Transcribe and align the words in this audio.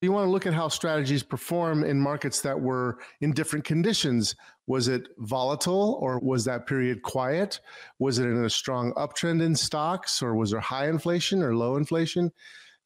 You 0.00 0.12
want 0.12 0.26
to 0.26 0.30
look 0.30 0.46
at 0.46 0.54
how 0.54 0.68
strategies 0.68 1.24
perform 1.24 1.82
in 1.82 2.00
markets 2.00 2.40
that 2.42 2.60
were 2.60 2.98
in 3.20 3.32
different 3.32 3.64
conditions. 3.64 4.36
Was 4.68 4.86
it 4.86 5.08
volatile 5.18 5.98
or 6.00 6.20
was 6.20 6.44
that 6.44 6.68
period 6.68 7.02
quiet? 7.02 7.58
Was 7.98 8.20
it 8.20 8.26
in 8.26 8.44
a 8.44 8.50
strong 8.50 8.92
uptrend 8.92 9.42
in 9.42 9.56
stocks 9.56 10.22
or 10.22 10.36
was 10.36 10.52
there 10.52 10.60
high 10.60 10.88
inflation 10.88 11.42
or 11.42 11.56
low 11.56 11.74
inflation? 11.74 12.30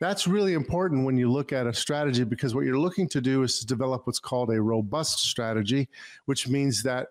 That's 0.00 0.26
really 0.26 0.54
important 0.54 1.04
when 1.04 1.18
you 1.18 1.30
look 1.30 1.52
at 1.52 1.66
a 1.66 1.74
strategy 1.74 2.24
because 2.24 2.54
what 2.54 2.64
you're 2.64 2.78
looking 2.78 3.10
to 3.10 3.20
do 3.20 3.42
is 3.42 3.58
to 3.58 3.66
develop 3.66 4.06
what's 4.06 4.18
called 4.18 4.50
a 4.50 4.62
robust 4.62 5.18
strategy, 5.18 5.90
which 6.24 6.48
means 6.48 6.82
that 6.82 7.08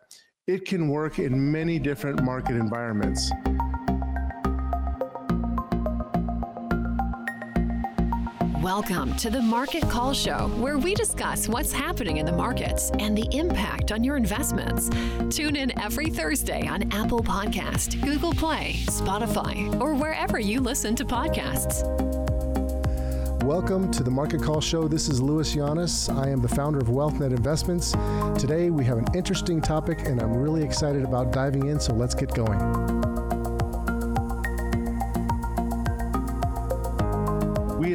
it 0.47 0.65
can 0.65 0.89
work 0.89 1.19
in 1.19 1.51
many 1.51 1.77
different 1.77 2.23
market 2.23 2.55
environments. 2.55 3.31
Welcome 8.61 9.15
to 9.15 9.31
the 9.31 9.41
Market 9.41 9.89
Call 9.89 10.13
Show, 10.13 10.47
where 10.59 10.77
we 10.77 10.93
discuss 10.93 11.49
what's 11.49 11.71
happening 11.71 12.17
in 12.17 12.27
the 12.27 12.31
markets 12.31 12.91
and 12.99 13.17
the 13.17 13.27
impact 13.35 13.91
on 13.91 14.03
your 14.03 14.17
investments. 14.17 14.87
Tune 15.35 15.55
in 15.55 15.75
every 15.81 16.11
Thursday 16.11 16.67
on 16.67 16.83
Apple 16.91 17.23
Podcast, 17.23 17.99
Google 18.03 18.35
Play, 18.35 18.75
Spotify, 18.85 19.81
or 19.81 19.95
wherever 19.95 20.39
you 20.39 20.61
listen 20.61 20.95
to 20.97 21.03
podcasts. 21.03 21.81
Welcome 23.43 23.89
to 23.93 24.03
the 24.03 24.11
Market 24.11 24.43
Call 24.43 24.61
Show. 24.61 24.87
This 24.87 25.09
is 25.09 25.19
Louis 25.19 25.55
Llanes. 25.55 26.15
I 26.15 26.29
am 26.29 26.39
the 26.39 26.47
founder 26.47 26.77
of 26.77 26.85
WealthNet 26.85 27.35
Investments. 27.35 27.93
Today 28.39 28.69
we 28.69 28.85
have 28.85 28.99
an 28.99 29.07
interesting 29.15 29.59
topic, 29.59 30.05
and 30.05 30.21
I'm 30.21 30.35
really 30.35 30.61
excited 30.61 31.03
about 31.03 31.31
diving 31.31 31.65
in, 31.65 31.79
so 31.79 31.93
let's 31.93 32.13
get 32.13 32.31
going. 32.35 33.10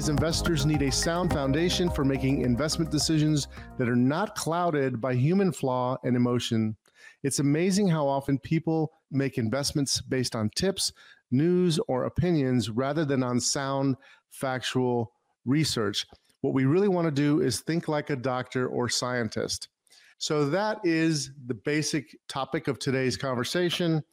Investors 0.08 0.64
need 0.64 0.82
a 0.82 0.92
sound 0.92 1.32
foundation 1.32 1.90
for 1.90 2.04
making 2.04 2.42
investment 2.42 2.92
decisions 2.92 3.48
that 3.76 3.88
are 3.88 3.96
not 3.96 4.36
clouded 4.36 5.00
by 5.00 5.14
human 5.14 5.50
flaw 5.50 5.96
and 6.04 6.14
emotion. 6.14 6.76
It's 7.24 7.40
amazing 7.40 7.88
how 7.88 8.06
often 8.06 8.38
people 8.38 8.92
make 9.10 9.36
investments 9.36 10.00
based 10.00 10.36
on 10.36 10.50
tips, 10.50 10.92
news, 11.32 11.80
or 11.88 12.04
opinions 12.04 12.70
rather 12.70 13.04
than 13.04 13.24
on 13.24 13.40
sound, 13.40 13.96
factual 14.30 15.12
research. 15.44 16.06
What 16.40 16.54
we 16.54 16.66
really 16.66 16.88
want 16.88 17.06
to 17.06 17.12
do 17.12 17.40
is 17.40 17.60
think 17.60 17.88
like 17.88 18.10
a 18.10 18.16
doctor 18.16 18.68
or 18.68 18.88
scientist. 18.88 19.68
So, 20.18 20.48
that 20.50 20.78
is 20.84 21.32
the 21.46 21.54
basic 21.54 22.16
topic 22.28 22.68
of 22.68 22.78
today's 22.78 23.16
conversation. 23.16 24.04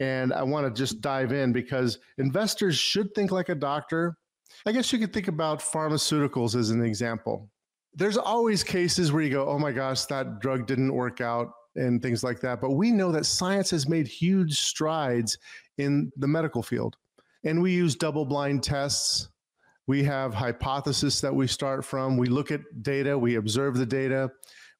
And 0.00 0.32
I 0.32 0.42
want 0.42 0.66
to 0.66 0.76
just 0.76 1.00
dive 1.00 1.32
in 1.32 1.52
because 1.52 1.98
investors 2.18 2.76
should 2.76 3.14
think 3.14 3.30
like 3.30 3.48
a 3.48 3.54
doctor 3.54 4.16
I 4.64 4.72
guess 4.72 4.92
you 4.92 4.98
could 4.98 5.12
think 5.12 5.28
about 5.28 5.60
pharmaceuticals 5.60 6.54
as 6.54 6.70
an 6.70 6.84
example. 6.84 7.50
There's 7.94 8.16
always 8.16 8.62
cases 8.62 9.12
where 9.12 9.22
you 9.22 9.30
go, 9.30 9.48
oh 9.48 9.58
my 9.58 9.72
gosh, 9.72 10.04
that 10.06 10.40
drug 10.40 10.66
didn't 10.66 10.92
work 10.92 11.20
out 11.20 11.50
and 11.76 12.02
things 12.02 12.24
like 12.24 12.40
that. 12.40 12.60
But 12.60 12.72
we 12.72 12.90
know 12.90 13.12
that 13.12 13.26
science 13.26 13.70
has 13.70 13.88
made 13.88 14.06
huge 14.06 14.58
strides 14.58 15.38
in 15.78 16.10
the 16.16 16.28
medical 16.28 16.62
field. 16.62 16.96
And 17.44 17.62
we 17.62 17.72
use 17.72 17.94
double 17.94 18.24
blind 18.24 18.62
tests. 18.62 19.28
We 19.86 20.02
have 20.04 20.34
hypotheses 20.34 21.20
that 21.20 21.34
we 21.34 21.46
start 21.46 21.84
from. 21.84 22.16
We 22.16 22.26
look 22.26 22.50
at 22.50 22.60
data, 22.82 23.16
we 23.16 23.36
observe 23.36 23.76
the 23.76 23.86
data, 23.86 24.30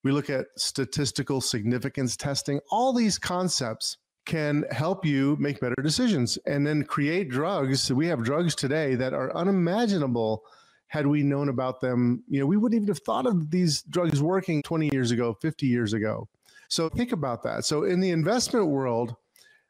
we 0.02 0.10
look 0.10 0.30
at 0.30 0.46
statistical 0.56 1.40
significance 1.40 2.16
testing. 2.16 2.60
All 2.70 2.92
these 2.92 3.18
concepts 3.18 3.98
can 4.26 4.64
help 4.70 5.06
you 5.06 5.36
make 5.40 5.60
better 5.60 5.76
decisions 5.82 6.36
and 6.46 6.66
then 6.66 6.82
create 6.84 7.30
drugs. 7.30 7.92
We 7.92 8.08
have 8.08 8.24
drugs 8.24 8.54
today 8.54 8.94
that 8.96 9.14
are 9.14 9.34
unimaginable 9.34 10.44
had 10.88 11.06
we 11.06 11.22
known 11.22 11.48
about 11.48 11.80
them. 11.80 12.22
You 12.28 12.40
know, 12.40 12.46
we 12.46 12.56
wouldn't 12.56 12.76
even 12.76 12.88
have 12.88 13.02
thought 13.02 13.26
of 13.26 13.50
these 13.50 13.82
drugs 13.82 14.20
working 14.20 14.62
20 14.62 14.90
years 14.92 15.10
ago, 15.10 15.36
50 15.40 15.66
years 15.66 15.92
ago. 15.92 16.28
So 16.68 16.88
think 16.88 17.12
about 17.12 17.42
that. 17.44 17.64
So 17.64 17.84
in 17.84 18.00
the 18.00 18.10
investment 18.10 18.66
world, 18.66 19.16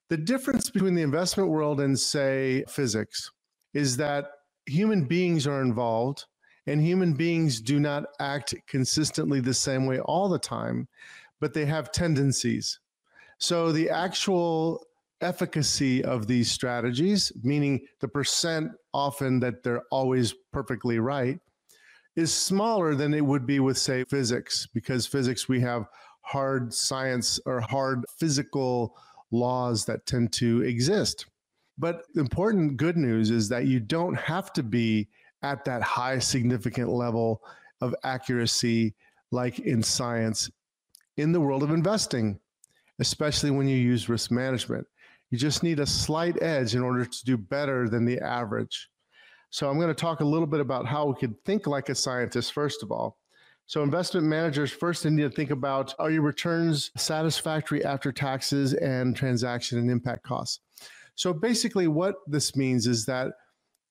the 0.08 0.16
difference 0.16 0.70
between 0.70 0.94
the 0.94 1.02
investment 1.02 1.50
world 1.50 1.80
and 1.80 1.98
say 1.98 2.64
physics 2.68 3.30
is 3.74 3.96
that 3.98 4.27
human 4.66 5.05
beings 5.05 5.46
are 5.46 5.62
involved 5.62 6.24
and 6.66 6.80
human 6.80 7.12
beings 7.12 7.61
do 7.61 7.78
not 7.78 8.05
act 8.18 8.55
consistently 8.66 9.40
the 9.40 9.55
same 9.55 9.86
way 9.86 10.00
all 10.00 10.28
the 10.28 10.39
time, 10.39 10.89
but 11.40 11.55
they 11.55 11.64
have 11.64 11.92
tendencies. 11.92 12.80
So 13.39 13.73
the 13.73 13.91
actual 13.91 14.85
efficacy 15.20 16.05
of 16.05 16.27
these 16.27 16.51
strategies, 16.51 17.33
meaning 17.42 17.86
the 18.01 18.08
percent 18.08 18.73
often 18.92 19.41
that 19.41 19.63
they're 19.63 19.83
always 19.91 20.35
perfectly 20.52 20.98
right, 20.98 21.39
is 22.17 22.33
smaller 22.33 22.95
than 22.95 23.13
it 23.13 23.25
would 23.25 23.46
be 23.46 23.61
with, 23.61 23.77
say, 23.77 24.05
physics, 24.05 24.67
because 24.73 25.07
physics, 25.07 25.48
we 25.48 25.61
have 25.61 25.86
hard 26.23 26.73
science 26.73 27.39
or 27.46 27.61
hard 27.61 28.05
physical 28.19 28.96
laws 29.30 29.85
that 29.85 30.07
tend 30.07 30.33
to 30.33 30.63
exist. 30.63 31.27
But 31.79 32.05
important 32.17 32.79
good 32.79 32.96
news 32.96 33.30
is 33.30 33.48
that 33.51 33.67
you 33.67 33.80
don't 33.80 34.14
have 34.14 34.52
to 34.55 34.63
be 34.63 35.08
at 35.42 35.64
that 35.67 35.83
high 35.83 36.19
significant 36.19 36.89
level 36.89 37.42
of 37.83 37.95
accuracy 38.02 38.95
like 39.30 39.58
in 39.58 39.83
science 39.83 40.51
in 41.19 41.33
the 41.33 41.41
world 41.41 41.63
of 41.63 41.70
investing 41.70 42.39
especially 42.98 43.51
when 43.51 43.68
you 43.68 43.77
use 43.77 44.08
risk 44.08 44.30
management. 44.30 44.86
You 45.30 45.39
just 45.39 45.62
need 45.62 45.80
a 45.80 45.86
slight 45.86 46.40
edge 46.42 46.74
in 46.74 46.83
order 46.83 47.05
to 47.05 47.24
do 47.24 47.36
better 47.36 47.89
than 47.89 48.05
the 48.05 48.20
average. 48.20 48.89
So, 49.51 49.68
I'm 49.68 49.77
going 49.77 49.89
to 49.89 49.95
talk 49.95 50.20
a 50.20 50.24
little 50.24 50.46
bit 50.46 50.61
about 50.61 50.86
how 50.86 51.07
we 51.07 51.14
could 51.14 51.34
think 51.45 51.67
like 51.67 51.89
a 51.89 51.95
scientist, 51.95 52.52
first 52.52 52.83
of 52.83 52.90
all. 52.90 53.18
So, 53.67 53.83
investment 53.83 54.27
managers 54.27 54.70
first 54.70 55.05
need 55.05 55.23
to 55.23 55.30
think 55.30 55.51
about 55.51 55.95
are 55.98 56.11
your 56.11 56.23
returns 56.23 56.92
satisfactory 56.96 57.84
after 57.84 58.12
taxes 58.12 58.74
and 58.74 59.17
transaction 59.17 59.78
and 59.78 59.90
impact 59.90 60.23
costs? 60.23 60.61
So, 61.17 61.33
basically, 61.33 61.89
what 61.89 62.17
this 62.28 62.55
means 62.55 62.86
is 62.86 63.07
that 63.07 63.33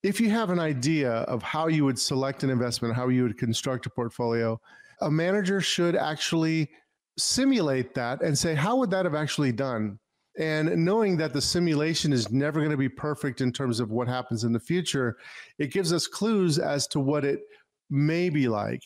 if 0.02 0.20
you 0.20 0.30
have 0.30 0.50
an 0.50 0.60
idea 0.60 1.10
of 1.10 1.42
how 1.42 1.66
you 1.66 1.84
would 1.84 1.98
select 1.98 2.42
an 2.42 2.50
investment, 2.50 2.94
how 2.94 3.08
you 3.08 3.24
would 3.24 3.36
construct 3.36 3.86
a 3.86 3.90
portfolio, 3.90 4.60
a 5.00 5.10
manager 5.10 5.60
should 5.60 5.96
actually 5.96 6.70
simulate 7.18 7.94
that 7.94 8.22
and 8.22 8.36
say, 8.36 8.54
how 8.54 8.76
would 8.76 8.90
that 8.90 9.04
have 9.04 9.14
actually 9.14 9.52
done? 9.52 9.98
And 10.38 10.84
knowing 10.84 11.16
that 11.16 11.32
the 11.32 11.40
simulation 11.40 12.12
is 12.12 12.30
never 12.30 12.60
going 12.60 12.70
to 12.70 12.76
be 12.76 12.90
perfect 12.90 13.40
in 13.40 13.52
terms 13.52 13.80
of 13.80 13.90
what 13.90 14.06
happens 14.06 14.44
in 14.44 14.52
the 14.52 14.60
future, 14.60 15.16
it 15.58 15.72
gives 15.72 15.92
us 15.92 16.06
clues 16.06 16.58
as 16.58 16.86
to 16.88 17.00
what 17.00 17.24
it 17.24 17.40
may 17.88 18.28
be 18.28 18.48
like. 18.48 18.82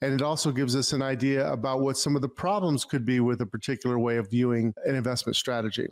And 0.00 0.12
it 0.14 0.22
also 0.22 0.52
gives 0.52 0.76
us 0.76 0.92
an 0.92 1.02
idea 1.02 1.50
about 1.50 1.80
what 1.80 1.96
some 1.96 2.16
of 2.16 2.22
the 2.22 2.28
problems 2.28 2.84
could 2.84 3.04
be 3.04 3.20
with 3.20 3.40
a 3.40 3.46
particular 3.46 3.98
way 3.98 4.16
of 4.16 4.30
viewing 4.30 4.74
an 4.84 4.94
investment 4.94 5.36
strategy. 5.36 5.88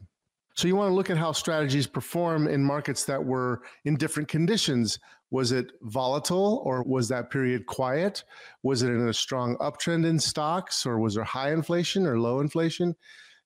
So 0.54 0.68
you 0.68 0.76
want 0.76 0.90
to 0.90 0.94
look 0.94 1.10
at 1.10 1.16
how 1.16 1.32
strategies 1.32 1.86
perform 1.86 2.48
in 2.48 2.62
markets 2.62 3.04
that 3.04 3.24
were 3.24 3.62
in 3.84 3.96
different 3.96 4.28
conditions. 4.28 4.98
Was 5.30 5.52
it 5.52 5.72
volatile 5.82 6.60
or 6.64 6.82
was 6.82 7.08
that 7.08 7.30
period 7.30 7.66
quiet? 7.66 8.24
Was 8.62 8.82
it 8.82 8.88
in 8.88 9.08
a 9.08 9.14
strong 9.14 9.56
uptrend 9.58 10.04
in 10.04 10.18
stocks 10.18 10.84
or 10.84 10.98
was 10.98 11.14
there 11.14 11.24
high 11.24 11.52
inflation 11.52 12.06
or 12.06 12.18
low 12.18 12.40
inflation? 12.40 12.96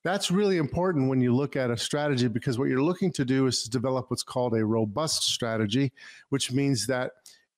That's 0.03 0.31
really 0.31 0.56
important 0.59 1.09
when 1.09 1.20
you 1.20 1.34
look 1.34 1.56
at 1.56 1.70
a 1.70 1.76
strategy 1.76 2.28
because 2.28 2.59
what 2.59 2.69
you're 2.69 2.82
looking 2.82 3.12
to 3.12 3.25
do 3.25 3.47
is 3.47 3.62
to 3.62 3.71
develop 3.71 4.10
what's 4.10 4.22
called 4.22 4.54
a 4.54 4.65
robust 4.65 5.22
strategy, 5.25 5.92
which 6.31 6.53
means 6.53 6.86
that 6.86 7.12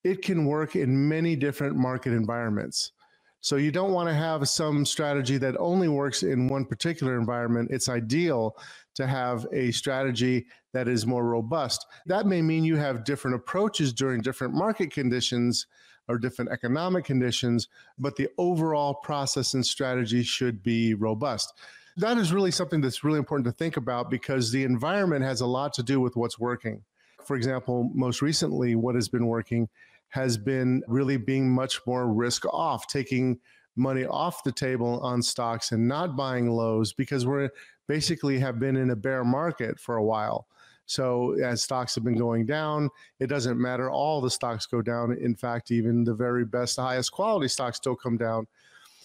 it 0.04 0.22
can 0.22 0.44
work 0.44 0.76
in 0.76 1.08
many 1.08 1.34
different 1.34 1.76
market 1.76 2.12
environments. 2.12 2.92
So 3.40 3.56
you 3.56 3.70
don't 3.70 3.92
want 3.92 4.08
to 4.08 4.14
have 4.14 4.48
some 4.48 4.84
strategy 4.84 5.38
that 5.38 5.56
only 5.58 5.88
works 5.88 6.22
in 6.22 6.48
one 6.48 6.64
particular 6.64 7.18
environment. 7.18 7.70
It's 7.70 7.88
ideal 7.88 8.56
to 8.94 9.06
have 9.06 9.46
a 9.52 9.70
strategy 9.70 10.46
that 10.72 10.88
is 10.88 11.06
more 11.06 11.24
robust. 11.24 11.86
That 12.06 12.26
may 12.26 12.42
mean 12.42 12.64
you 12.64 12.76
have 12.76 13.04
different 13.04 13.36
approaches 13.36 13.92
during 13.92 14.20
different 14.20 14.54
market 14.54 14.90
conditions 14.90 15.66
or 16.08 16.18
different 16.18 16.50
economic 16.50 17.04
conditions, 17.04 17.68
but 17.98 18.16
the 18.16 18.28
overall 18.38 18.94
process 18.94 19.54
and 19.54 19.64
strategy 19.64 20.22
should 20.22 20.62
be 20.62 20.94
robust. 20.94 21.52
That 21.96 22.18
is 22.18 22.32
really 22.32 22.50
something 22.50 22.80
that's 22.80 23.04
really 23.04 23.18
important 23.18 23.46
to 23.46 23.52
think 23.52 23.76
about 23.76 24.10
because 24.10 24.52
the 24.52 24.64
environment 24.64 25.24
has 25.24 25.40
a 25.40 25.46
lot 25.46 25.72
to 25.74 25.82
do 25.82 26.00
with 26.00 26.14
what's 26.16 26.38
working. 26.38 26.82
For 27.24 27.36
example, 27.36 27.90
most 27.94 28.22
recently, 28.22 28.76
what 28.76 28.94
has 28.94 29.08
been 29.08 29.26
working 29.26 29.68
has 30.08 30.36
been 30.36 30.82
really 30.86 31.16
being 31.16 31.50
much 31.50 31.80
more 31.86 32.12
risk 32.12 32.44
off, 32.46 32.86
taking 32.86 33.38
money 33.76 34.06
off 34.06 34.42
the 34.42 34.52
table 34.52 35.00
on 35.00 35.22
stocks 35.22 35.72
and 35.72 35.86
not 35.86 36.16
buying 36.16 36.48
lows 36.48 36.92
because 36.92 37.26
we're 37.26 37.50
basically 37.86 38.38
have 38.38 38.58
been 38.58 38.76
in 38.76 38.90
a 38.90 38.96
bear 38.96 39.24
market 39.24 39.78
for 39.78 39.96
a 39.96 40.04
while. 40.04 40.46
So 40.86 41.32
as 41.42 41.62
stocks 41.62 41.94
have 41.96 42.04
been 42.04 42.16
going 42.16 42.46
down, 42.46 42.90
it 43.18 43.26
doesn't 43.26 43.60
matter. 43.60 43.90
All 43.90 44.20
the 44.20 44.30
stocks 44.30 44.66
go 44.66 44.80
down. 44.82 45.12
In 45.12 45.34
fact, 45.34 45.70
even 45.70 46.04
the 46.04 46.14
very 46.14 46.44
best, 46.44 46.76
highest 46.76 47.12
quality 47.12 47.48
stocks 47.48 47.76
still 47.76 47.96
come 47.96 48.16
down. 48.16 48.46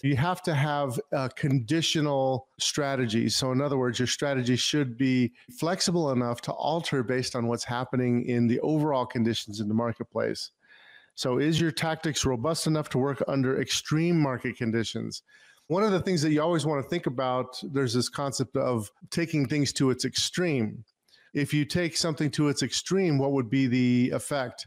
You 0.02 0.16
have 0.16 0.42
to 0.42 0.54
have 0.54 0.98
a 1.12 1.28
conditional 1.28 2.48
strategy. 2.58 3.28
So, 3.28 3.52
in 3.52 3.60
other 3.60 3.78
words, 3.78 4.00
your 4.00 4.08
strategy 4.08 4.56
should 4.56 4.96
be 4.96 5.32
flexible 5.60 6.10
enough 6.10 6.40
to 6.42 6.52
alter 6.52 7.04
based 7.04 7.36
on 7.36 7.46
what's 7.46 7.62
happening 7.62 8.24
in 8.26 8.48
the 8.48 8.58
overall 8.60 9.06
conditions 9.06 9.60
in 9.60 9.68
the 9.68 9.74
marketplace. 9.74 10.50
So, 11.14 11.38
is 11.38 11.60
your 11.60 11.70
tactics 11.70 12.24
robust 12.24 12.66
enough 12.66 12.88
to 12.90 12.98
work 12.98 13.22
under 13.28 13.60
extreme 13.60 14.18
market 14.18 14.56
conditions? 14.56 15.22
One 15.68 15.84
of 15.84 15.92
the 15.92 16.00
things 16.00 16.22
that 16.22 16.32
you 16.32 16.42
always 16.42 16.66
want 16.66 16.82
to 16.82 16.88
think 16.88 17.06
about, 17.06 17.60
there's 17.62 17.94
this 17.94 18.08
concept 18.08 18.56
of 18.56 18.90
taking 19.10 19.46
things 19.46 19.72
to 19.74 19.90
its 19.90 20.04
extreme. 20.04 20.84
If 21.34 21.54
you 21.54 21.64
take 21.64 21.96
something 21.96 22.30
to 22.32 22.48
its 22.48 22.62
extreme, 22.62 23.18
what 23.18 23.32
would 23.32 23.48
be 23.48 23.66
the 23.66 24.10
effect? 24.14 24.66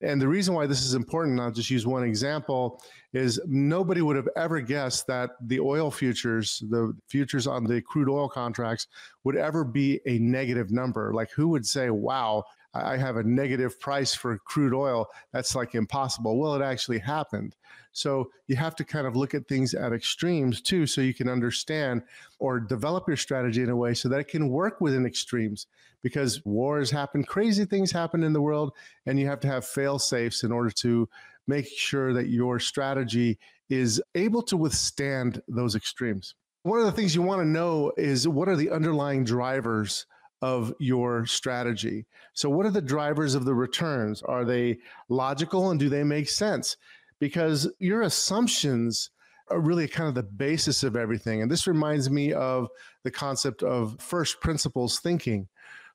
And 0.00 0.20
the 0.20 0.28
reason 0.28 0.54
why 0.54 0.66
this 0.66 0.84
is 0.84 0.94
important, 0.94 1.40
I'll 1.40 1.50
just 1.50 1.70
use 1.70 1.86
one 1.86 2.04
example, 2.04 2.82
is 3.12 3.40
nobody 3.46 4.02
would 4.02 4.16
have 4.16 4.28
ever 4.36 4.60
guessed 4.60 5.06
that 5.06 5.30
the 5.40 5.60
oil 5.60 5.90
futures, 5.90 6.62
the 6.68 6.94
futures 7.08 7.46
on 7.46 7.64
the 7.64 7.80
crude 7.80 8.10
oil 8.10 8.28
contracts, 8.28 8.86
would 9.22 9.36
ever 9.36 9.64
be 9.64 10.00
a 10.06 10.18
negative 10.18 10.70
number. 10.70 11.14
Like, 11.14 11.30
who 11.30 11.48
would 11.48 11.66
say, 11.66 11.90
wow, 11.90 12.44
I 12.74 12.96
have 12.96 13.16
a 13.16 13.22
negative 13.22 13.78
price 13.78 14.14
for 14.14 14.38
crude 14.38 14.74
oil? 14.74 15.08
That's 15.32 15.54
like 15.54 15.74
impossible. 15.74 16.38
Well, 16.38 16.54
it 16.54 16.62
actually 16.62 16.98
happened. 16.98 17.56
So 17.92 18.30
you 18.48 18.56
have 18.56 18.74
to 18.76 18.84
kind 18.84 19.06
of 19.06 19.14
look 19.14 19.34
at 19.34 19.46
things 19.46 19.72
at 19.72 19.92
extremes 19.92 20.60
too, 20.60 20.86
so 20.86 21.00
you 21.00 21.14
can 21.14 21.28
understand 21.28 22.02
or 22.40 22.58
develop 22.58 23.06
your 23.06 23.16
strategy 23.16 23.62
in 23.62 23.70
a 23.70 23.76
way 23.76 23.94
so 23.94 24.08
that 24.08 24.18
it 24.18 24.28
can 24.28 24.48
work 24.48 24.80
within 24.80 25.06
extremes 25.06 25.66
because 26.02 26.44
wars 26.44 26.90
happen, 26.90 27.22
crazy 27.24 27.64
things 27.64 27.92
happen 27.92 28.22
in 28.24 28.32
the 28.32 28.42
world, 28.42 28.72
and 29.06 29.18
you 29.18 29.26
have 29.26 29.40
to 29.40 29.48
have 29.48 29.64
fail 29.64 29.98
safes 29.98 30.42
in 30.42 30.52
order 30.52 30.70
to 30.70 31.08
make 31.46 31.66
sure 31.66 32.12
that 32.12 32.28
your 32.28 32.58
strategy 32.58 33.38
is 33.68 34.02
able 34.14 34.42
to 34.42 34.56
withstand 34.56 35.40
those 35.48 35.74
extremes. 35.74 36.34
One 36.64 36.78
of 36.78 36.86
the 36.86 36.92
things 36.92 37.14
you 37.14 37.22
want 37.22 37.42
to 37.42 37.46
know 37.46 37.92
is 37.96 38.26
what 38.26 38.48
are 38.48 38.56
the 38.56 38.70
underlying 38.70 39.24
drivers 39.24 40.06
of 40.44 40.74
your 40.78 41.24
strategy. 41.24 42.04
So, 42.34 42.50
what 42.50 42.66
are 42.66 42.70
the 42.70 42.82
drivers 42.82 43.34
of 43.34 43.46
the 43.46 43.54
returns? 43.54 44.20
Are 44.20 44.44
they 44.44 44.78
logical 45.08 45.70
and 45.70 45.80
do 45.80 45.88
they 45.88 46.04
make 46.04 46.28
sense? 46.28 46.76
Because 47.18 47.66
your 47.78 48.02
assumptions 48.02 49.08
are 49.48 49.60
really 49.60 49.88
kind 49.88 50.06
of 50.06 50.14
the 50.14 50.22
basis 50.22 50.82
of 50.82 50.96
everything. 50.96 51.40
And 51.40 51.50
this 51.50 51.66
reminds 51.66 52.10
me 52.10 52.34
of 52.34 52.68
the 53.04 53.10
concept 53.10 53.62
of 53.62 53.96
first 53.98 54.40
principles 54.42 55.00
thinking 55.00 55.48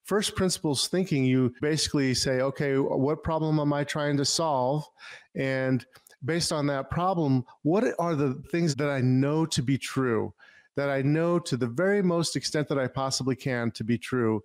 first 0.06 0.36
principles 0.36 0.88
thinking, 0.88 1.24
you 1.24 1.54
basically 1.62 2.16
say, 2.16 2.42
okay, 2.42 2.78
what 2.80 3.22
problem 3.22 3.60
am 3.60 3.72
I 3.72 3.84
trying 3.84 4.18
to 4.18 4.26
solve? 4.26 4.84
And 5.36 5.86
based 6.26 6.52
on 6.52 6.66
that 6.66 6.90
problem, 6.90 7.46
what 7.62 7.84
are 8.00 8.16
the 8.16 8.42
things 8.52 8.74
that 8.78 8.90
I 8.90 9.02
know 9.02 9.46
to 9.46 9.62
be 9.62 9.78
true, 9.78 10.34
that 10.76 10.90
I 10.90 11.02
know 11.02 11.40
to 11.40 11.58
the 11.58 11.68
very 11.68 12.02
most 12.02 12.36
extent 12.36 12.68
that 12.70 12.80
I 12.80 12.88
possibly 12.88 13.36
can 13.36 13.72
to 13.72 13.84
be 13.84 13.98
true? 13.98 14.44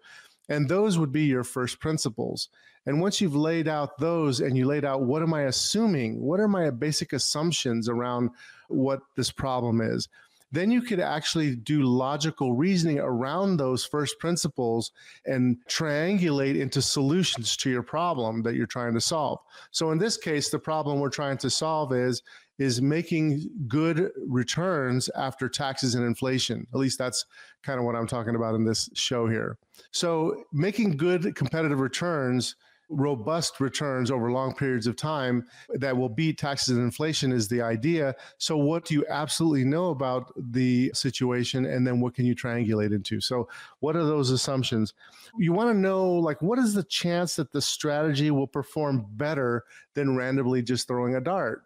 And 0.48 0.68
those 0.68 0.98
would 0.98 1.12
be 1.12 1.24
your 1.24 1.44
first 1.44 1.80
principles. 1.80 2.48
And 2.86 3.00
once 3.00 3.20
you've 3.20 3.36
laid 3.36 3.66
out 3.66 3.98
those 3.98 4.40
and 4.40 4.56
you 4.56 4.66
laid 4.66 4.84
out 4.84 5.02
what 5.02 5.22
am 5.22 5.32
I 5.32 5.42
assuming? 5.42 6.20
What 6.20 6.40
are 6.40 6.48
my 6.48 6.68
basic 6.70 7.12
assumptions 7.12 7.88
around 7.88 8.30
what 8.68 9.00
this 9.16 9.30
problem 9.30 9.80
is? 9.80 10.08
then 10.54 10.70
you 10.70 10.80
could 10.80 11.00
actually 11.00 11.56
do 11.56 11.82
logical 11.82 12.54
reasoning 12.54 13.00
around 13.00 13.56
those 13.56 13.84
first 13.84 14.20
principles 14.20 14.92
and 15.26 15.56
triangulate 15.68 16.56
into 16.58 16.80
solutions 16.80 17.56
to 17.56 17.70
your 17.70 17.82
problem 17.82 18.40
that 18.42 18.54
you're 18.54 18.64
trying 18.64 18.94
to 18.94 19.00
solve. 19.00 19.40
So 19.72 19.90
in 19.90 19.98
this 19.98 20.16
case, 20.16 20.50
the 20.50 20.58
problem 20.60 21.00
we're 21.00 21.10
trying 21.10 21.38
to 21.38 21.50
solve 21.50 21.92
is 21.92 22.22
is 22.58 22.80
making 22.80 23.48
good 23.66 24.10
returns 24.26 25.08
after 25.16 25.48
taxes 25.48 25.94
and 25.94 26.04
inflation. 26.04 26.66
At 26.72 26.78
least 26.78 26.98
that's 26.98 27.26
kind 27.62 27.78
of 27.78 27.84
what 27.84 27.96
I'm 27.96 28.06
talking 28.06 28.36
about 28.36 28.54
in 28.54 28.64
this 28.64 28.88
show 28.94 29.28
here. 29.28 29.58
So 29.90 30.44
making 30.52 30.96
good 30.96 31.34
competitive 31.34 31.80
returns 31.80 32.54
robust 32.88 33.60
returns 33.60 34.10
over 34.10 34.30
long 34.30 34.54
periods 34.54 34.86
of 34.86 34.96
time 34.96 35.46
that 35.74 35.96
will 35.96 36.08
beat 36.08 36.38
taxes 36.38 36.76
and 36.76 36.84
inflation 36.84 37.32
is 37.32 37.48
the 37.48 37.62
idea. 37.62 38.14
So, 38.38 38.56
what 38.56 38.84
do 38.84 38.94
you 38.94 39.04
absolutely 39.08 39.64
know 39.64 39.90
about 39.90 40.32
the 40.36 40.90
situation? 40.94 41.66
And 41.66 41.86
then 41.86 42.00
what 42.00 42.14
can 42.14 42.26
you 42.26 42.34
triangulate 42.34 42.94
into? 42.94 43.20
So, 43.20 43.48
what 43.80 43.96
are 43.96 44.04
those 44.04 44.30
assumptions? 44.30 44.94
You 45.38 45.52
want 45.52 45.70
to 45.70 45.74
know, 45.74 46.10
like, 46.12 46.42
what 46.42 46.58
is 46.58 46.74
the 46.74 46.84
chance 46.84 47.36
that 47.36 47.52
the 47.52 47.62
strategy 47.62 48.30
will 48.30 48.46
perform 48.46 49.06
better 49.12 49.64
than 49.94 50.16
randomly 50.16 50.62
just 50.62 50.86
throwing 50.86 51.16
a 51.16 51.20
dart? 51.20 51.62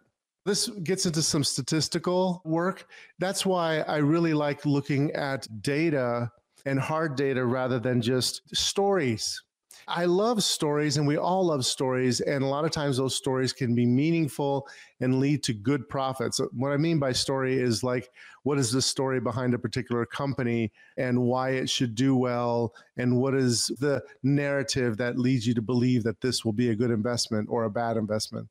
This 0.49 0.67
gets 0.83 1.05
into 1.05 1.21
some 1.21 1.43
statistical 1.43 2.41
work. 2.43 2.87
That's 3.19 3.45
why 3.45 3.81
I 3.81 3.97
really 3.97 4.33
like 4.33 4.65
looking 4.65 5.11
at 5.11 5.47
data 5.61 6.31
and 6.65 6.79
hard 6.79 7.15
data 7.15 7.45
rather 7.45 7.77
than 7.77 8.01
just 8.01 8.41
stories 8.55 9.43
I 9.91 10.05
love 10.05 10.43
stories, 10.43 10.97
and 10.97 11.07
we 11.07 11.17
all 11.17 11.47
love 11.47 11.65
stories. 11.65 12.21
And 12.21 12.43
a 12.43 12.47
lot 12.47 12.63
of 12.63 12.69
times, 12.69 12.97
those 12.97 13.15
stories 13.15 13.53
can 13.53 13.73
be 13.73 13.87
meaningful 13.87 14.67
and 14.99 15.19
lead 15.19 15.41
to 15.43 15.53
good 15.53 15.89
profits. 15.89 16.39
What 16.51 16.71
I 16.71 16.77
mean 16.77 16.99
by 16.99 17.11
story 17.11 17.59
is 17.59 17.83
like, 17.83 18.11
what 18.43 18.59
is 18.59 18.71
the 18.71 18.83
story 18.83 19.19
behind 19.19 19.55
a 19.55 19.59
particular 19.59 20.05
company 20.05 20.71
and 20.97 21.19
why 21.19 21.51
it 21.51 21.71
should 21.71 21.95
do 21.95 22.15
well? 22.15 22.75
And 22.97 23.17
what 23.17 23.33
is 23.33 23.71
the 23.79 24.03
narrative 24.21 24.95
that 24.97 25.17
leads 25.17 25.47
you 25.47 25.55
to 25.55 25.61
believe 25.61 26.03
that 26.03 26.21
this 26.21 26.45
will 26.45 26.53
be 26.53 26.69
a 26.69 26.75
good 26.75 26.91
investment 26.91 27.47
or 27.49 27.63
a 27.63 27.71
bad 27.71 27.97
investment? 27.97 28.47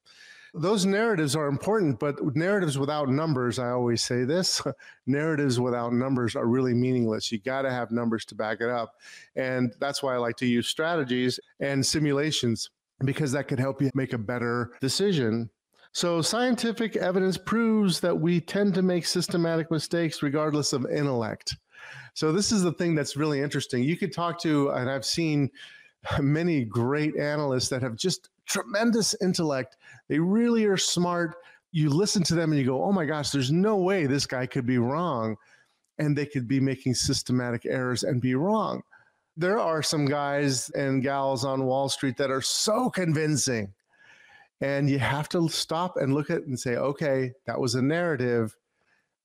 Those 0.55 0.87
narratives 0.87 1.37
are 1.37 1.47
important, 1.47 1.99
but 1.99 2.17
narratives 2.37 2.79
without 2.79 3.09
numbers, 3.09 3.59
I 3.59 3.71
always 3.71 4.03
say 4.03 4.25
this 4.25 4.63
narratives 5.07 5.61
without 5.61 5.93
numbers 5.93 6.37
are 6.37 6.47
really 6.47 6.75
meaningless. 6.75 7.31
You 7.31 7.39
got 7.39 7.63
to 7.63 7.71
have 7.71 7.91
numbers 7.91 8.25
to 8.27 8.35
back 8.35 8.61
it 8.61 8.69
up. 8.69 8.95
And 9.37 9.75
that's 9.81 10.03
why 10.03 10.15
I 10.15 10.19
like 10.19 10.37
to 10.37 10.47
use 10.47 10.69
strategies 10.69 11.39
and 11.61 11.85
simulations 11.85 12.71
because 13.05 13.33
that 13.33 13.49
could 13.49 13.61
help 13.61 13.81
you 13.81 13.91
make 13.95 14.13
a 14.13 14.19
better 14.19 14.73
decision. 14.81 15.51
So, 15.93 16.21
scientific 16.21 16.97
evidence 16.97 17.39
proves 17.39 18.01
that 18.01 18.21
we 18.21 18.41
tend 18.41 18.75
to 18.75 18.83
make 18.83 19.07
systematic 19.07 19.71
mistakes 19.71 20.23
regardless 20.23 20.73
of 20.73 20.87
intellect. 20.91 21.57
So, 22.15 22.31
this 22.31 22.53
is 22.53 22.63
the 22.63 22.73
thing 22.73 22.95
that's 22.95 23.17
really 23.17 23.41
interesting. 23.41 23.83
You 23.83 23.97
could 23.97 24.13
talk 24.13 24.41
to, 24.43 24.71
and 24.71 24.91
I've 24.91 25.05
seen 25.05 25.51
many 26.21 26.65
great 26.65 27.17
analysts 27.17 27.69
that 27.69 27.83
have 27.83 27.97
just 27.97 28.29
tremendous 28.47 29.15
intellect. 29.21 29.77
They 30.09 30.19
really 30.19 30.65
are 30.65 30.77
smart. 30.77 31.37
You 31.71 31.91
listen 31.91 32.23
to 32.25 32.35
them 32.35 32.51
and 32.51 32.59
you 32.59 32.67
go, 32.67 32.83
oh 32.83 32.93
my 32.93 33.05
gosh, 33.05 33.31
there's 33.31 33.53
no 33.53 33.77
way 33.77 34.07
this 34.07 34.27
guy 34.27 34.47
could 34.47 34.67
be 34.67 34.79
wrong. 34.79 35.37
And 35.99 36.17
they 36.17 36.27
could 36.27 36.47
be 36.47 36.61
making 36.61 36.95
systematic 36.95 37.67
errors 37.67 38.05
and 38.05 38.21
be 38.21 38.35
wrong. 38.35 38.83
There 39.37 39.59
are 39.59 39.83
some 39.83 40.07
guys 40.07 40.71
and 40.71 41.03
gals 41.03 41.45
on 41.45 41.65
Wall 41.65 41.89
Street 41.89 42.17
that 42.17 42.31
are 42.31 42.43
so 42.43 42.89
convincing. 42.91 43.73
And 44.61 44.91
you 44.91 44.99
have 44.99 45.29
to 45.31 45.49
stop 45.49 45.97
and 45.97 46.15
look 46.15 46.31
at 46.31 46.39
it 46.39 46.47
and 46.47 46.59
say, 46.59 46.77
okay, 46.77 47.33
that 47.47 47.61
was 47.61 47.75
a 47.75 47.83
narrative. 47.83 48.57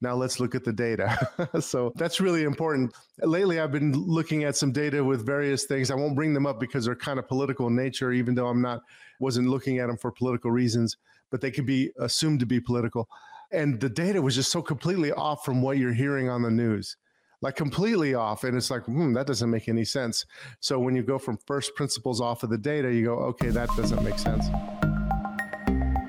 Now 0.03 0.15
let's 0.15 0.41
look 0.41 0.53
at 0.53 0.65
the 0.65 0.73
data. 0.73 1.17
so 1.61 1.93
that's 1.95 2.19
really 2.19 2.43
important. 2.43 2.93
Lately, 3.19 3.61
I've 3.61 3.71
been 3.71 3.93
looking 3.93 4.43
at 4.43 4.57
some 4.57 4.73
data 4.73 5.01
with 5.01 5.25
various 5.25 5.63
things. 5.63 5.89
I 5.89 5.95
won't 5.95 6.13
bring 6.13 6.33
them 6.33 6.45
up 6.45 6.59
because 6.59 6.83
they're 6.83 6.95
kind 6.95 7.19
of 7.19 7.27
political 7.29 7.67
in 7.67 7.75
nature, 7.75 8.11
even 8.11 8.35
though 8.35 8.47
I'm 8.47 8.61
not 8.61 8.81
wasn't 9.21 9.47
looking 9.47 9.79
at 9.79 9.87
them 9.87 9.95
for 9.95 10.11
political 10.11 10.51
reasons, 10.51 10.97
but 11.31 11.39
they 11.39 11.51
could 11.51 11.65
be 11.65 11.91
assumed 11.99 12.41
to 12.41 12.45
be 12.45 12.59
political. 12.59 13.07
And 13.51 13.79
the 13.79 13.87
data 13.87 14.21
was 14.21 14.35
just 14.35 14.51
so 14.51 14.61
completely 14.61 15.13
off 15.13 15.45
from 15.45 15.61
what 15.61 15.77
you're 15.77 15.93
hearing 15.93 16.29
on 16.29 16.41
the 16.41 16.51
news 16.51 16.97
like 17.41 17.57
completely 17.57 18.13
off. 18.13 18.45
And 18.45 18.55
it's 18.55 18.71
like, 18.71 18.85
hmm, 18.85 19.11
that 19.13 19.27
doesn't 19.27 19.49
make 19.49 19.67
any 19.67 19.83
sense. 19.83 20.25
So 20.61 20.79
when 20.79 20.95
you 20.95 21.03
go 21.03 21.19
from 21.19 21.37
first 21.45 21.75
principles 21.75 22.21
off 22.21 22.43
of 22.43 22.49
the 22.49 22.57
data, 22.57 22.91
you 22.91 23.03
go, 23.03 23.15
okay, 23.15 23.49
that 23.49 23.67
doesn't 23.75 24.01
make 24.01 24.17
sense. 24.17 24.45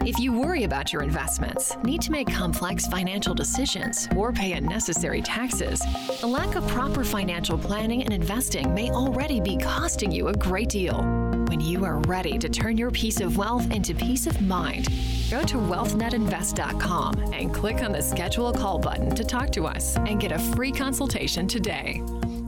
If 0.07 0.19
you 0.19 0.35
worry 0.35 0.65
about 0.65 0.93
your 0.93 1.01
investments, 1.01 1.79
need 1.83 2.03
to 2.03 2.13
make 2.13 2.31
complex 2.31 2.87
financial 2.87 3.33
decisions, 3.33 4.07
or 4.15 4.35
pay 4.35 4.53
unnecessary 4.53 5.23
taxes, 5.23 5.81
a 6.23 6.27
lack 6.27 6.57
of 6.57 6.69
proper 6.69 7.05
financial 7.05 7.57
planning 7.57 8.03
and 8.03 8.13
investing 8.13 8.75
may 8.75 8.91
already 8.91 9.41
be 9.41 9.57
costing 9.57 10.13
you 10.13 10.29
a 10.29 10.35
great 10.35 10.69
deal. 10.69 11.01
When 11.49 11.59
you 11.59 11.87
are 11.87 12.01
ready 12.01 12.37
to 12.37 12.51
turn 12.51 12.77
your 12.77 12.91
piece 12.91 13.21
of 13.21 13.39
wealth 13.39 13.71
into 13.71 13.95
peace 13.95 14.27
of 14.27 14.43
mind, 14.43 14.89
go 15.31 15.43
to 15.43 15.57
wealthnetinvest.com 15.57 17.33
and 17.33 17.55
click 17.55 17.83
on 17.83 17.93
the 17.93 18.03
schedule 18.03 18.49
a 18.49 18.53
call 18.53 18.79
button 18.79 19.15
to 19.15 19.25
talk 19.25 19.53
to 19.53 19.65
us 19.67 19.97
and 19.97 20.21
get 20.21 20.33
a 20.33 20.39
free 20.39 20.71
consultation 20.71 21.49
today. 21.49 22.03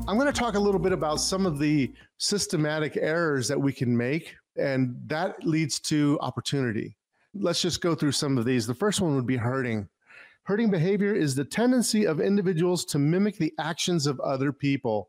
I'm 0.06 0.18
going 0.18 0.30
to 0.30 0.38
talk 0.38 0.56
a 0.56 0.60
little 0.60 0.78
bit 0.78 0.92
about 0.92 1.22
some 1.22 1.46
of 1.46 1.58
the 1.58 1.90
systematic 2.18 2.98
errors 2.98 3.48
that 3.48 3.58
we 3.58 3.72
can 3.72 3.96
make, 3.96 4.34
and 4.56 4.94
that 5.06 5.42
leads 5.42 5.80
to 5.80 6.18
opportunity 6.20 6.94
let's 7.40 7.62
just 7.62 7.80
go 7.80 7.94
through 7.94 8.12
some 8.12 8.38
of 8.38 8.44
these. 8.44 8.66
The 8.66 8.74
first 8.74 9.00
one 9.00 9.14
would 9.14 9.26
be 9.26 9.36
herding. 9.36 9.88
Herding 10.44 10.70
behavior 10.70 11.14
is 11.14 11.34
the 11.34 11.44
tendency 11.44 12.06
of 12.06 12.20
individuals 12.20 12.84
to 12.86 12.98
mimic 12.98 13.36
the 13.36 13.52
actions 13.58 14.06
of 14.06 14.20
other 14.20 14.52
people, 14.52 15.08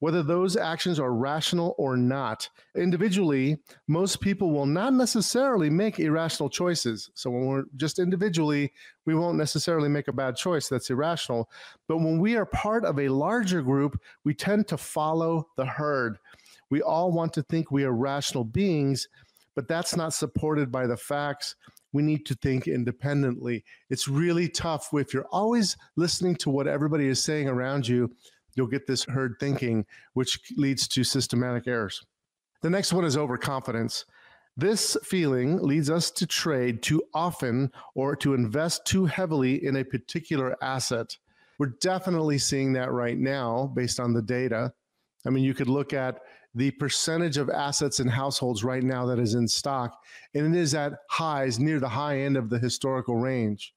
whether 0.00 0.22
those 0.22 0.56
actions 0.56 1.00
are 1.00 1.14
rational 1.14 1.74
or 1.78 1.96
not. 1.96 2.48
Individually, 2.76 3.58
most 3.86 4.20
people 4.20 4.50
will 4.50 4.66
not 4.66 4.92
necessarily 4.92 5.70
make 5.70 5.98
irrational 5.98 6.50
choices. 6.50 7.10
So 7.14 7.30
when 7.30 7.46
we're 7.46 7.64
just 7.76 7.98
individually, 7.98 8.72
we 9.06 9.14
won't 9.14 9.38
necessarily 9.38 9.88
make 9.88 10.08
a 10.08 10.12
bad 10.12 10.36
choice 10.36 10.68
that's 10.68 10.90
irrational. 10.90 11.50
But 11.86 11.98
when 11.98 12.18
we 12.18 12.36
are 12.36 12.44
part 12.44 12.84
of 12.84 12.98
a 12.98 13.08
larger 13.08 13.62
group, 13.62 13.98
we 14.24 14.34
tend 14.34 14.68
to 14.68 14.76
follow 14.76 15.48
the 15.56 15.64
herd. 15.64 16.18
We 16.70 16.82
all 16.82 17.10
want 17.10 17.32
to 17.32 17.42
think 17.42 17.70
we 17.70 17.84
are 17.84 17.92
rational 17.92 18.44
beings 18.44 19.08
but 19.58 19.66
that's 19.66 19.96
not 19.96 20.14
supported 20.14 20.70
by 20.70 20.86
the 20.86 20.96
facts. 20.96 21.56
We 21.92 22.04
need 22.04 22.24
to 22.26 22.36
think 22.36 22.68
independently. 22.68 23.64
It's 23.90 24.06
really 24.06 24.48
tough 24.48 24.86
if 24.92 25.12
you're 25.12 25.26
always 25.32 25.76
listening 25.96 26.36
to 26.36 26.48
what 26.48 26.68
everybody 26.68 27.08
is 27.08 27.20
saying 27.20 27.48
around 27.48 27.88
you. 27.88 28.08
You'll 28.54 28.68
get 28.68 28.86
this 28.86 29.02
herd 29.02 29.34
thinking, 29.40 29.84
which 30.14 30.38
leads 30.56 30.86
to 30.86 31.02
systematic 31.02 31.66
errors. 31.66 32.00
The 32.62 32.70
next 32.70 32.92
one 32.92 33.04
is 33.04 33.16
overconfidence. 33.16 34.04
This 34.56 34.96
feeling 35.02 35.60
leads 35.60 35.90
us 35.90 36.12
to 36.12 36.24
trade 36.24 36.80
too 36.80 37.02
often 37.12 37.72
or 37.96 38.14
to 38.14 38.34
invest 38.34 38.86
too 38.86 39.06
heavily 39.06 39.64
in 39.66 39.74
a 39.74 39.84
particular 39.84 40.56
asset. 40.62 41.16
We're 41.58 41.74
definitely 41.80 42.38
seeing 42.38 42.74
that 42.74 42.92
right 42.92 43.18
now 43.18 43.72
based 43.74 43.98
on 43.98 44.12
the 44.12 44.22
data. 44.22 44.72
I 45.26 45.30
mean, 45.30 45.42
you 45.42 45.52
could 45.52 45.68
look 45.68 45.92
at 45.92 46.20
the 46.54 46.70
percentage 46.72 47.36
of 47.36 47.50
assets 47.50 48.00
in 48.00 48.08
households 48.08 48.64
right 48.64 48.82
now 48.82 49.06
that 49.06 49.18
is 49.18 49.34
in 49.34 49.46
stock, 49.46 50.02
and 50.34 50.54
it 50.54 50.58
is 50.58 50.74
at 50.74 51.00
highs 51.08 51.58
near 51.58 51.78
the 51.78 51.88
high 51.88 52.20
end 52.20 52.36
of 52.36 52.50
the 52.50 52.58
historical 52.58 53.16
range. 53.16 53.74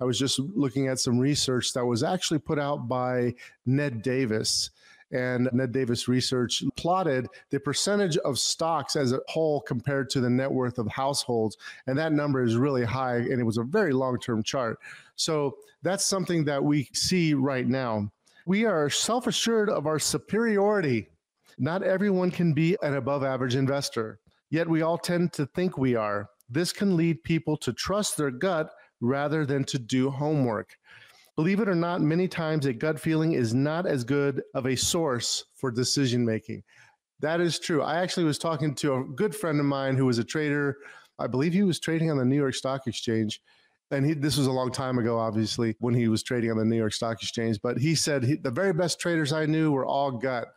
I 0.00 0.04
was 0.04 0.18
just 0.18 0.38
looking 0.38 0.88
at 0.88 0.98
some 0.98 1.18
research 1.18 1.72
that 1.74 1.86
was 1.86 2.02
actually 2.02 2.40
put 2.40 2.58
out 2.58 2.88
by 2.88 3.34
Ned 3.66 4.02
Davis 4.02 4.70
and 5.12 5.48
Ned 5.52 5.72
Davis 5.72 6.08
Research 6.08 6.64
plotted 6.76 7.28
the 7.50 7.60
percentage 7.60 8.16
of 8.18 8.38
stocks 8.38 8.96
as 8.96 9.12
a 9.12 9.20
whole 9.28 9.60
compared 9.60 10.10
to 10.10 10.20
the 10.20 10.30
net 10.30 10.50
worth 10.50 10.78
of 10.78 10.88
households. 10.88 11.56
And 11.86 11.96
that 11.98 12.12
number 12.12 12.42
is 12.42 12.56
really 12.56 12.84
high, 12.84 13.16
and 13.16 13.38
it 13.38 13.44
was 13.44 13.58
a 13.58 13.62
very 13.62 13.92
long 13.92 14.18
term 14.18 14.42
chart. 14.42 14.78
So 15.16 15.56
that's 15.82 16.04
something 16.04 16.44
that 16.46 16.64
we 16.64 16.88
see 16.92 17.34
right 17.34 17.66
now. 17.66 18.10
We 18.46 18.64
are 18.64 18.90
self 18.90 19.26
assured 19.26 19.70
of 19.70 19.86
our 19.86 19.98
superiority. 19.98 21.08
Not 21.62 21.84
everyone 21.84 22.32
can 22.32 22.54
be 22.54 22.76
an 22.82 22.94
above 22.94 23.22
average 23.22 23.54
investor, 23.54 24.18
yet 24.50 24.68
we 24.68 24.82
all 24.82 24.98
tend 24.98 25.32
to 25.34 25.46
think 25.46 25.78
we 25.78 25.94
are. 25.94 26.28
This 26.50 26.72
can 26.72 26.96
lead 26.96 27.22
people 27.22 27.56
to 27.58 27.72
trust 27.72 28.16
their 28.16 28.32
gut 28.32 28.72
rather 29.00 29.46
than 29.46 29.62
to 29.66 29.78
do 29.78 30.10
homework. 30.10 30.70
Believe 31.36 31.60
it 31.60 31.68
or 31.68 31.76
not, 31.76 32.00
many 32.00 32.26
times 32.26 32.66
a 32.66 32.72
gut 32.72 32.98
feeling 32.98 33.34
is 33.34 33.54
not 33.54 33.86
as 33.86 34.02
good 34.02 34.42
of 34.56 34.66
a 34.66 34.74
source 34.74 35.44
for 35.54 35.70
decision 35.70 36.24
making. 36.24 36.64
That 37.20 37.40
is 37.40 37.60
true. 37.60 37.80
I 37.80 38.02
actually 38.02 38.24
was 38.24 38.38
talking 38.38 38.74
to 38.74 38.94
a 38.94 39.04
good 39.04 39.32
friend 39.32 39.60
of 39.60 39.64
mine 39.64 39.96
who 39.96 40.06
was 40.06 40.18
a 40.18 40.24
trader. 40.24 40.78
I 41.20 41.28
believe 41.28 41.52
he 41.52 41.62
was 41.62 41.78
trading 41.78 42.10
on 42.10 42.18
the 42.18 42.24
New 42.24 42.34
York 42.34 42.56
Stock 42.56 42.88
Exchange. 42.88 43.40
And 43.92 44.04
he, 44.04 44.14
this 44.14 44.36
was 44.36 44.48
a 44.48 44.52
long 44.52 44.72
time 44.72 44.98
ago, 44.98 45.16
obviously, 45.16 45.76
when 45.78 45.94
he 45.94 46.08
was 46.08 46.24
trading 46.24 46.50
on 46.50 46.56
the 46.56 46.64
New 46.64 46.76
York 46.76 46.92
Stock 46.92 47.22
Exchange. 47.22 47.60
But 47.62 47.78
he 47.78 47.94
said 47.94 48.24
he, 48.24 48.34
the 48.34 48.50
very 48.50 48.72
best 48.72 48.98
traders 48.98 49.32
I 49.32 49.46
knew 49.46 49.70
were 49.70 49.86
all 49.86 50.10
gut. 50.10 50.48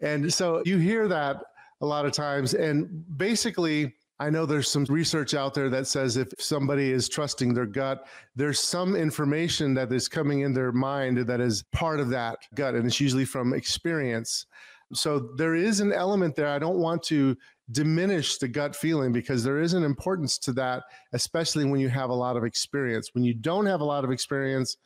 And 0.00 0.32
so 0.32 0.62
you 0.64 0.78
hear 0.78 1.08
that 1.08 1.42
a 1.80 1.86
lot 1.86 2.06
of 2.06 2.12
times. 2.12 2.54
And 2.54 3.04
basically, 3.16 3.94
I 4.18 4.28
know 4.28 4.44
there's 4.44 4.70
some 4.70 4.84
research 4.84 5.32
out 5.32 5.54
there 5.54 5.70
that 5.70 5.86
says 5.86 6.18
if 6.18 6.28
somebody 6.38 6.92
is 6.92 7.08
trusting 7.08 7.54
their 7.54 7.66
gut, 7.66 8.06
there's 8.36 8.60
some 8.60 8.94
information 8.94 9.72
that 9.74 9.90
is 9.92 10.08
coming 10.08 10.40
in 10.40 10.52
their 10.52 10.72
mind 10.72 11.18
that 11.18 11.40
is 11.40 11.64
part 11.72 12.00
of 12.00 12.10
that 12.10 12.38
gut, 12.54 12.74
and 12.74 12.86
it's 12.86 13.00
usually 13.00 13.24
from 13.24 13.54
experience. 13.54 14.44
So 14.92 15.30
there 15.36 15.54
is 15.54 15.80
an 15.80 15.92
element 15.92 16.36
there. 16.36 16.48
I 16.48 16.58
don't 16.58 16.78
want 16.78 17.02
to 17.04 17.34
diminish 17.70 18.36
the 18.36 18.48
gut 18.48 18.76
feeling 18.76 19.10
because 19.10 19.42
there 19.42 19.60
is 19.60 19.72
an 19.72 19.84
importance 19.84 20.36
to 20.38 20.52
that, 20.52 20.82
especially 21.14 21.64
when 21.64 21.80
you 21.80 21.88
have 21.88 22.10
a 22.10 22.14
lot 22.14 22.36
of 22.36 22.44
experience. 22.44 23.14
When 23.14 23.24
you 23.24 23.32
don't 23.32 23.66
have 23.66 23.80
a 23.80 23.84
lot 23.84 24.04
of 24.04 24.10
experience, 24.10 24.76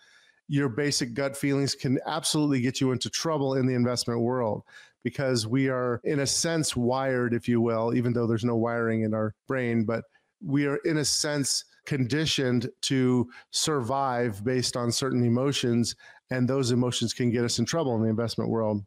your 0.46 0.68
basic 0.68 1.14
gut 1.14 1.36
feelings 1.36 1.74
can 1.74 1.98
absolutely 2.06 2.60
get 2.60 2.80
you 2.80 2.92
into 2.92 3.10
trouble 3.10 3.54
in 3.54 3.66
the 3.66 3.74
investment 3.74 4.20
world 4.20 4.62
because 5.04 5.46
we 5.46 5.68
are, 5.68 6.00
in 6.02 6.20
a 6.20 6.26
sense, 6.26 6.74
wired, 6.74 7.34
if 7.34 7.46
you 7.46 7.60
will, 7.60 7.94
even 7.94 8.12
though 8.12 8.26
there's 8.26 8.44
no 8.44 8.56
wiring 8.56 9.02
in 9.02 9.14
our 9.14 9.34
brain, 9.46 9.84
but 9.84 10.02
we 10.44 10.66
are, 10.66 10.76
in 10.84 10.96
a 10.96 11.04
sense, 11.04 11.64
conditioned 11.86 12.68
to 12.80 13.28
survive 13.50 14.42
based 14.42 14.76
on 14.76 14.90
certain 14.90 15.24
emotions. 15.24 15.94
And 16.30 16.48
those 16.48 16.72
emotions 16.72 17.12
can 17.12 17.30
get 17.30 17.44
us 17.44 17.58
in 17.58 17.66
trouble 17.66 17.94
in 17.94 18.02
the 18.02 18.08
investment 18.08 18.50
world. 18.50 18.82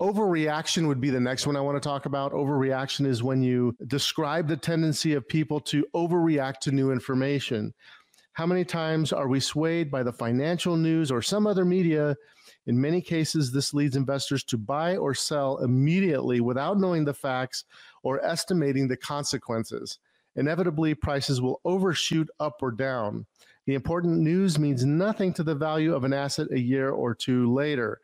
Overreaction 0.00 0.86
would 0.88 1.00
be 1.00 1.10
the 1.10 1.20
next 1.20 1.46
one 1.46 1.56
I 1.56 1.60
want 1.60 1.80
to 1.80 1.88
talk 1.88 2.04
about. 2.04 2.32
Overreaction 2.32 3.06
is 3.06 3.22
when 3.22 3.42
you 3.42 3.74
describe 3.86 4.46
the 4.46 4.56
tendency 4.56 5.14
of 5.14 5.26
people 5.26 5.60
to 5.60 5.86
overreact 5.94 6.58
to 6.62 6.72
new 6.72 6.90
information. 6.90 7.72
How 8.32 8.46
many 8.46 8.64
times 8.64 9.12
are 9.12 9.28
we 9.28 9.40
swayed 9.40 9.90
by 9.90 10.02
the 10.02 10.12
financial 10.12 10.76
news 10.76 11.10
or 11.10 11.22
some 11.22 11.46
other 11.46 11.64
media 11.64 12.16
in 12.70 12.80
many 12.80 13.00
cases, 13.00 13.50
this 13.50 13.74
leads 13.74 13.96
investors 13.96 14.44
to 14.44 14.56
buy 14.56 14.96
or 14.96 15.12
sell 15.12 15.58
immediately 15.58 16.40
without 16.40 16.78
knowing 16.78 17.04
the 17.04 17.12
facts 17.12 17.64
or 18.04 18.24
estimating 18.24 18.86
the 18.86 18.96
consequences. 18.96 19.98
Inevitably, 20.36 20.94
prices 20.94 21.40
will 21.40 21.60
overshoot 21.64 22.30
up 22.38 22.62
or 22.62 22.70
down. 22.70 23.26
The 23.66 23.74
important 23.74 24.18
news 24.20 24.56
means 24.56 24.84
nothing 24.84 25.32
to 25.34 25.42
the 25.42 25.56
value 25.56 25.96
of 25.96 26.04
an 26.04 26.12
asset 26.12 26.46
a 26.52 26.60
year 26.60 26.90
or 26.90 27.12
two 27.12 27.52
later. 27.52 28.00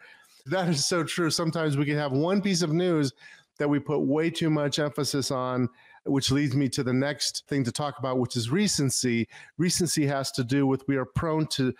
That 0.46 0.68
is 0.68 0.84
so 0.84 1.04
true. 1.04 1.30
Sometimes 1.30 1.76
we 1.76 1.84
can 1.84 1.96
have 1.96 2.10
one 2.10 2.42
piece 2.42 2.62
of 2.62 2.72
news 2.72 3.12
that 3.58 3.70
we 3.70 3.78
put 3.78 4.00
way 4.00 4.30
too 4.30 4.50
much 4.50 4.80
emphasis 4.80 5.30
on, 5.30 5.68
which 6.06 6.32
leads 6.32 6.56
me 6.56 6.68
to 6.70 6.82
the 6.82 6.92
next 6.92 7.46
thing 7.46 7.62
to 7.62 7.70
talk 7.70 8.00
about, 8.00 8.18
which 8.18 8.34
is 8.34 8.50
recency. 8.50 9.28
Recency 9.58 10.06
has 10.06 10.32
to 10.32 10.42
do 10.42 10.66
with 10.66 10.86
we 10.88 10.96
are 10.96 11.04
prone 11.04 11.46
to 11.48 11.72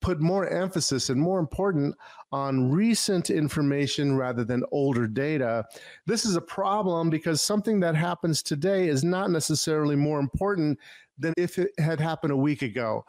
put 0.00 0.20
more 0.20 0.48
emphasis 0.48 1.10
and 1.10 1.20
more 1.20 1.38
important 1.38 1.94
on 2.32 2.70
recent 2.70 3.30
information 3.30 4.16
rather 4.16 4.44
than 4.44 4.62
older 4.70 5.06
data. 5.06 5.64
This 6.06 6.24
is 6.24 6.36
a 6.36 6.40
problem 6.40 7.10
because 7.10 7.40
something 7.42 7.80
that 7.80 7.94
happens 7.94 8.42
today 8.42 8.88
is 8.88 9.02
not 9.02 9.30
necessarily 9.30 9.96
more 9.96 10.20
important 10.20 10.78
than 11.18 11.32
if 11.36 11.58
it 11.58 11.70
had 11.78 12.00
happened 12.00 12.32
a 12.32 12.36
week 12.36 12.62
ago. 12.62 13.04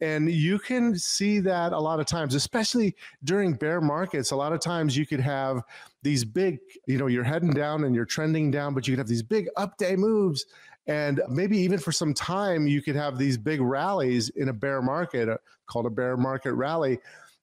And 0.00 0.30
you 0.30 0.58
can 0.58 0.96
see 0.96 1.40
that 1.40 1.72
a 1.72 1.78
lot 1.78 1.98
of 1.98 2.06
times, 2.06 2.34
especially 2.34 2.94
during 3.24 3.54
bear 3.54 3.80
markets. 3.80 4.30
A 4.30 4.36
lot 4.36 4.52
of 4.52 4.60
times 4.60 4.96
you 4.96 5.06
could 5.06 5.20
have 5.20 5.62
these 6.02 6.24
big, 6.24 6.60
you 6.86 6.98
know, 6.98 7.08
you're 7.08 7.24
heading 7.24 7.50
down 7.50 7.84
and 7.84 7.94
you're 7.94 8.04
trending 8.04 8.50
down, 8.50 8.74
but 8.74 8.86
you 8.86 8.92
could 8.92 9.00
have 9.00 9.08
these 9.08 9.22
big 9.22 9.48
up 9.56 9.76
day 9.76 9.96
moves. 9.96 10.46
And 10.86 11.20
maybe 11.28 11.58
even 11.58 11.78
for 11.78 11.92
some 11.92 12.14
time, 12.14 12.66
you 12.66 12.80
could 12.80 12.96
have 12.96 13.18
these 13.18 13.36
big 13.36 13.60
rallies 13.60 14.30
in 14.30 14.48
a 14.48 14.52
bear 14.52 14.80
market 14.80 15.28
uh, 15.28 15.36
called 15.66 15.86
a 15.86 15.90
bear 15.90 16.16
market 16.16 16.54
rally. 16.54 16.98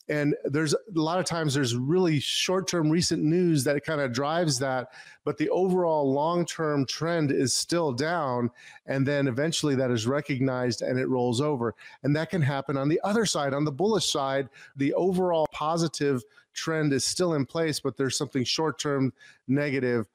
And 0.08 0.36
there's 0.44 0.74
a 0.74 0.80
lot 0.94 1.20
of 1.20 1.26
times 1.26 1.54
there's 1.54 1.76
really 1.76 2.20
short 2.20 2.68
term 2.68 2.90
recent 2.90 3.24
news 3.24 3.64
that 3.64 3.84
kind 3.84 4.02
of 4.02 4.14
drives 4.14 4.60
that, 4.60 4.90
but 5.24 5.38
the 5.38 5.50
overall 5.50 6.12
long 6.12 6.46
term 6.46 6.86
trend 6.86 7.32
is 7.32 7.54
still 7.54 7.92
down. 7.92 8.52
And 8.86 9.06
then 9.08 9.28
eventually 9.28 9.76
that 9.76 9.92
is 9.92 10.06
recognized 10.06 10.82
and 10.82 11.00
it 11.00 11.08
rolls 11.08 11.42
over. 11.42 11.74
And 12.04 12.16
that 12.16 12.30
can 12.30 12.42
happen 12.42 12.78
on 12.78 12.88
the 12.88 13.02
other 13.04 13.26
side, 13.26 13.54
on 13.54 13.66
the 13.66 13.72
bullish 13.72 14.12
side. 14.12 14.50
The 14.76 14.94
overall 14.94 15.48
positive 15.52 16.24
trend 16.54 16.94
is 16.94 17.04
still 17.04 17.34
in 17.34 17.46
place, 17.46 17.80
but 17.80 17.98
there's 17.98 18.18
something 18.18 18.44
short 18.44 18.80
term 18.80 19.12
negative 19.48 20.08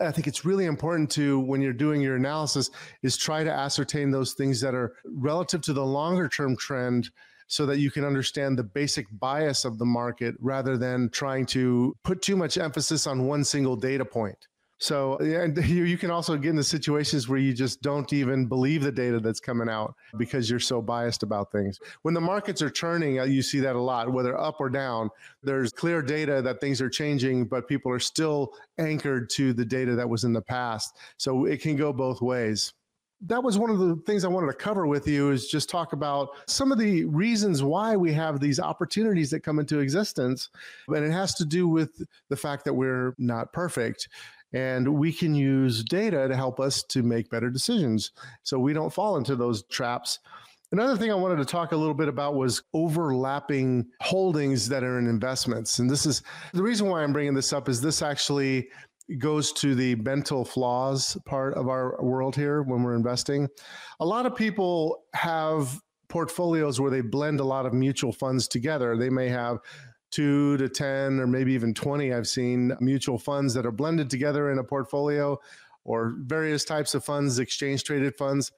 I 0.00 0.12
think 0.12 0.28
it's 0.28 0.44
really 0.44 0.66
important 0.66 1.10
to, 1.12 1.40
when 1.40 1.60
you're 1.60 1.72
doing 1.72 2.00
your 2.00 2.14
analysis, 2.14 2.70
is 3.02 3.16
try 3.16 3.42
to 3.42 3.50
ascertain 3.50 4.10
those 4.10 4.32
things 4.32 4.60
that 4.60 4.74
are 4.74 4.94
relative 5.04 5.60
to 5.62 5.72
the 5.72 5.84
longer 5.84 6.28
term 6.28 6.56
trend 6.56 7.10
so 7.48 7.66
that 7.66 7.78
you 7.78 7.90
can 7.90 8.04
understand 8.04 8.58
the 8.58 8.62
basic 8.62 9.06
bias 9.18 9.64
of 9.64 9.78
the 9.78 9.84
market 9.84 10.34
rather 10.38 10.76
than 10.76 11.08
trying 11.10 11.46
to 11.46 11.96
put 12.04 12.22
too 12.22 12.36
much 12.36 12.58
emphasis 12.58 13.06
on 13.06 13.26
one 13.26 13.42
single 13.42 13.74
data 13.74 14.04
point. 14.04 14.46
So 14.78 15.16
and 15.18 15.56
you, 15.66 15.84
you 15.84 15.98
can 15.98 16.10
also 16.10 16.36
get 16.36 16.50
into 16.50 16.62
situations 16.62 17.28
where 17.28 17.38
you 17.38 17.52
just 17.52 17.82
don't 17.82 18.12
even 18.12 18.46
believe 18.46 18.82
the 18.82 18.92
data 18.92 19.18
that's 19.18 19.40
coming 19.40 19.68
out 19.68 19.94
because 20.16 20.48
you're 20.48 20.60
so 20.60 20.80
biased 20.80 21.22
about 21.22 21.50
things. 21.50 21.80
When 22.02 22.14
the 22.14 22.20
markets 22.20 22.62
are 22.62 22.70
turning, 22.70 23.18
uh, 23.18 23.24
you 23.24 23.42
see 23.42 23.60
that 23.60 23.76
a 23.76 23.80
lot, 23.80 24.12
whether 24.12 24.38
up 24.38 24.60
or 24.60 24.70
down. 24.70 25.10
There's 25.42 25.72
clear 25.72 26.02
data 26.02 26.42
that 26.42 26.60
things 26.60 26.80
are 26.80 26.90
changing, 26.90 27.46
but 27.46 27.68
people 27.68 27.90
are 27.90 27.98
still 27.98 28.52
anchored 28.78 29.30
to 29.30 29.52
the 29.52 29.64
data 29.64 29.96
that 29.96 30.08
was 30.08 30.24
in 30.24 30.32
the 30.32 30.42
past. 30.42 30.96
So 31.16 31.46
it 31.46 31.60
can 31.60 31.76
go 31.76 31.92
both 31.92 32.20
ways 32.20 32.72
that 33.22 33.42
was 33.42 33.58
one 33.58 33.70
of 33.70 33.78
the 33.78 33.96
things 34.06 34.24
I 34.24 34.28
wanted 34.28 34.46
to 34.46 34.52
cover 34.52 34.86
with 34.86 35.08
you 35.08 35.30
is 35.30 35.48
just 35.48 35.68
talk 35.68 35.92
about 35.92 36.30
some 36.46 36.70
of 36.70 36.78
the 36.78 37.04
reasons 37.06 37.62
why 37.62 37.96
we 37.96 38.12
have 38.12 38.38
these 38.38 38.60
opportunities 38.60 39.30
that 39.30 39.40
come 39.40 39.58
into 39.58 39.80
existence. 39.80 40.50
And 40.88 41.04
it 41.04 41.10
has 41.10 41.34
to 41.34 41.44
do 41.44 41.66
with 41.66 42.06
the 42.28 42.36
fact 42.36 42.64
that 42.64 42.74
we're 42.74 43.14
not 43.18 43.52
perfect 43.52 44.08
and 44.52 44.88
we 44.88 45.12
can 45.12 45.34
use 45.34 45.84
data 45.84 46.28
to 46.28 46.36
help 46.36 46.60
us 46.60 46.82
to 46.82 47.02
make 47.02 47.28
better 47.28 47.50
decisions 47.50 48.12
so 48.44 48.58
we 48.58 48.72
don't 48.72 48.92
fall 48.92 49.16
into 49.16 49.36
those 49.36 49.64
traps. 49.64 50.20
Another 50.70 50.96
thing 50.96 51.10
I 51.10 51.14
wanted 51.14 51.36
to 51.36 51.44
talk 51.46 51.72
a 51.72 51.76
little 51.76 51.94
bit 51.94 52.08
about 52.08 52.34
was 52.34 52.62
overlapping 52.74 53.86
holdings 54.02 54.68
that 54.68 54.84
are 54.84 54.98
in 54.98 55.06
investments. 55.06 55.78
And 55.78 55.88
this 55.88 56.04
is 56.04 56.22
the 56.52 56.62
reason 56.62 56.88
why 56.88 57.02
I'm 57.02 57.12
bringing 57.12 57.34
this 57.34 57.52
up 57.52 57.68
is 57.68 57.80
this 57.80 58.02
actually 58.02 58.68
goes 59.16 59.52
to 59.52 59.74
the 59.74 59.94
mental 59.96 60.44
flaws 60.44 61.16
part 61.24 61.54
of 61.54 61.68
our 61.68 62.02
world 62.02 62.36
here 62.36 62.62
when 62.62 62.82
we're 62.82 62.94
investing. 62.94 63.48
A 64.00 64.04
lot 64.04 64.26
of 64.26 64.36
people 64.36 65.04
have 65.14 65.80
portfolios 66.08 66.80
where 66.80 66.90
they 66.90 67.00
blend 67.00 67.40
a 67.40 67.44
lot 67.44 67.64
of 67.64 67.72
mutual 67.72 68.12
funds 68.12 68.48
together. 68.48 68.96
They 68.96 69.10
may 69.10 69.28
have 69.28 69.58
two 70.10 70.56
to 70.58 70.68
10 70.68 71.20
or 71.20 71.26
maybe 71.26 71.52
even 71.52 71.74
20 71.74 72.14
i've 72.14 72.26
seen 72.26 72.72
mutual 72.80 73.18
funds 73.18 73.52
that 73.52 73.66
are 73.66 73.70
blended 73.70 74.08
together 74.08 74.50
in 74.50 74.58
a 74.58 74.64
portfolio 74.64 75.38
or 75.88 76.14
various 76.20 76.64
types 76.64 76.94
of 76.94 77.04
funds, 77.04 77.38
exchange 77.38 77.82
traded 77.82 78.14
funds. 78.16 78.52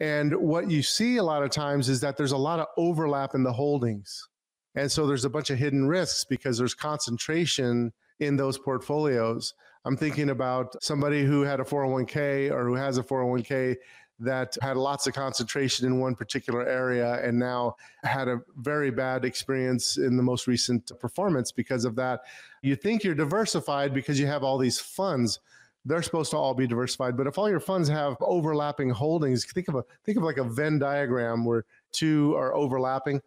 And 0.00 0.34
what 0.34 0.70
you 0.70 0.82
see 0.82 1.18
a 1.18 1.22
lot 1.22 1.42
of 1.42 1.50
times 1.50 1.88
is 1.88 2.00
that 2.00 2.16
there's 2.16 2.32
a 2.32 2.38
lot 2.38 2.58
of 2.58 2.66
overlap 2.76 3.34
in 3.34 3.42
the 3.42 3.52
holdings. 3.52 4.28
And 4.74 4.90
so 4.90 5.06
there's 5.06 5.26
a 5.26 5.30
bunch 5.30 5.50
of 5.50 5.58
hidden 5.58 5.86
risks 5.86 6.24
because 6.24 6.58
there's 6.58 6.74
concentration 6.74 7.92
in 8.20 8.36
those 8.36 8.58
portfolios. 8.58 9.54
I'm 9.84 9.96
thinking 9.96 10.30
about 10.30 10.82
somebody 10.82 11.24
who 11.24 11.42
had 11.42 11.60
a 11.60 11.64
401k 11.64 12.50
or 12.50 12.64
who 12.64 12.74
has 12.74 12.96
a 12.96 13.02
401k 13.02 13.76
that 14.20 14.56
had 14.62 14.76
lots 14.76 15.06
of 15.06 15.14
concentration 15.14 15.86
in 15.86 15.98
one 15.98 16.14
particular 16.14 16.66
area 16.66 17.20
and 17.22 17.38
now 17.38 17.76
had 18.04 18.28
a 18.28 18.40
very 18.56 18.90
bad 18.90 19.24
experience 19.24 19.96
in 19.98 20.16
the 20.16 20.22
most 20.22 20.46
recent 20.46 20.90
performance 21.00 21.50
because 21.50 21.84
of 21.84 21.96
that. 21.96 22.20
You 22.62 22.76
think 22.76 23.02
you're 23.02 23.14
diversified 23.14 23.92
because 23.92 24.18
you 24.18 24.26
have 24.26 24.44
all 24.44 24.56
these 24.56 24.78
funds. 24.78 25.40
They're 25.84 26.02
supposed 26.02 26.30
to 26.30 26.38
all 26.38 26.54
be 26.54 26.66
diversified, 26.66 27.16
but 27.16 27.26
if 27.26 27.36
all 27.36 27.50
your 27.50 27.60
funds 27.60 27.88
have 27.88 28.16
overlapping 28.20 28.88
holdings, 28.88 29.44
think 29.44 29.68
of 29.68 29.74
a 29.74 29.84
think 30.04 30.16
of 30.16 30.24
like 30.24 30.38
a 30.38 30.44
Venn 30.44 30.78
diagram 30.78 31.44
where 31.44 31.66
two 31.92 32.34
are 32.36 32.54
overlapping. 32.54 33.20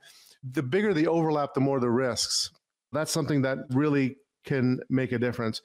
The 0.53 0.63
bigger 0.63 0.93
the 0.93 1.07
overlap, 1.07 1.53
the 1.53 1.59
more 1.59 1.79
the 1.79 1.89
risks. 1.89 2.49
That's 2.93 3.11
something 3.11 3.41
that 3.43 3.59
really 3.71 4.15
can 4.47 4.79
make 4.89 5.11
a 5.11 5.19
difference. 5.19 5.61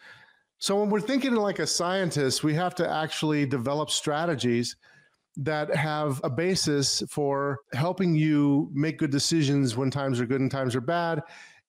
So 0.58 0.78
when 0.78 0.90
we're 0.90 1.00
thinking 1.00 1.34
like 1.34 1.58
a 1.58 1.66
scientist, 1.66 2.44
we 2.44 2.54
have 2.54 2.74
to 2.76 2.88
actually 2.88 3.46
develop 3.46 3.90
strategies 3.90 4.76
that 5.36 5.74
have 5.74 6.20
a 6.22 6.30
basis 6.30 7.02
for 7.08 7.60
helping 7.72 8.14
you 8.14 8.70
make 8.72 8.98
good 8.98 9.10
decisions 9.10 9.76
when 9.76 9.90
times 9.90 10.20
are 10.20 10.26
good 10.26 10.40
and 10.40 10.50
times 10.50 10.76
are 10.76 10.80
bad. 10.80 11.22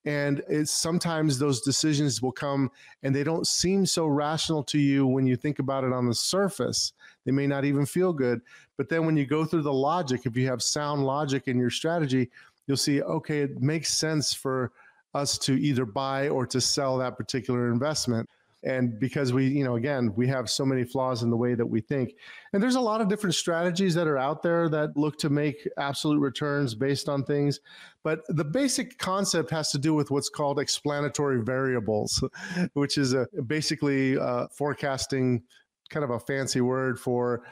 And 0.05 0.43
it's 0.49 0.71
sometimes 0.71 1.39
those 1.39 1.61
decisions 1.61 2.21
will 2.21 2.33
come 2.33 2.69
and 3.03 3.15
they 3.15 3.23
don't 3.23 3.47
seem 3.47 3.85
so 3.85 4.05
rational 4.05 4.63
to 4.65 4.77
you 4.77 5.07
when 5.07 5.25
you 5.25 5.37
think 5.37 5.59
about 5.59 5.85
it 5.85 5.93
on 5.93 6.07
the 6.07 6.13
surface. 6.13 6.91
They 7.25 7.31
may 7.31 7.47
not 7.47 7.63
even 7.63 7.85
feel 7.85 8.11
good. 8.11 8.41
But 8.77 8.89
then 8.89 9.05
when 9.05 9.15
you 9.15 9.25
go 9.25 9.45
through 9.45 9.61
the 9.61 9.73
logic, 9.73 10.25
if 10.25 10.35
you 10.35 10.45
have 10.47 10.61
sound 10.61 11.05
logic 11.05 11.47
in 11.47 11.57
your 11.57 11.69
strategy, 11.69 12.29
you'll 12.67 12.75
see, 12.75 13.01
okay, 13.01 13.39
it 13.39 13.61
makes 13.61 13.93
sense 13.93 14.33
for 14.33 14.73
us 15.13 15.37
to 15.39 15.53
either 15.53 15.85
buy 15.85 16.29
or 16.29 16.45
to 16.47 16.59
sell 16.59 16.97
that 16.97 17.17
particular 17.17 17.71
investment. 17.71 18.29
And 18.65 18.97
because 18.97 19.33
we 19.33 19.47
you 19.47 19.65
know 19.65 19.75
again 19.75 20.13
we 20.15 20.25
have 20.27 20.49
so 20.49 20.65
many 20.65 20.85
flaws 20.85 21.21
in 21.21 21.29
the 21.29 21.35
way 21.35 21.53
that 21.53 21.65
we 21.65 21.81
think. 21.81 22.15
And 22.53 22.63
there's 22.63 22.75
a 22.75 22.81
lot 22.81 23.01
of 23.01 23.09
different 23.09 23.35
strategies 23.35 23.93
that 23.95 24.07
are 24.07 24.17
out 24.17 24.41
there 24.41 24.69
that 24.69 24.95
look 24.95 25.17
to 25.19 25.29
make 25.29 25.67
absolute 25.77 26.19
returns 26.19 26.73
based 26.73 27.09
on 27.09 27.25
things. 27.25 27.59
But 28.03 28.21
the 28.29 28.45
basic 28.45 28.97
concept 28.97 29.51
has 29.51 29.71
to 29.71 29.77
do 29.77 29.93
with 29.93 30.11
what's 30.11 30.29
called 30.29 30.59
explanatory 30.59 31.43
variables 31.43 32.23
which 32.73 32.97
is 32.97 33.13
a 33.13 33.27
basically 33.45 34.17
uh, 34.17 34.47
forecasting 34.47 35.43
kind 35.89 36.03
of 36.03 36.11
a 36.11 36.19
fancy 36.19 36.61
word 36.61 36.99
for 36.99 37.43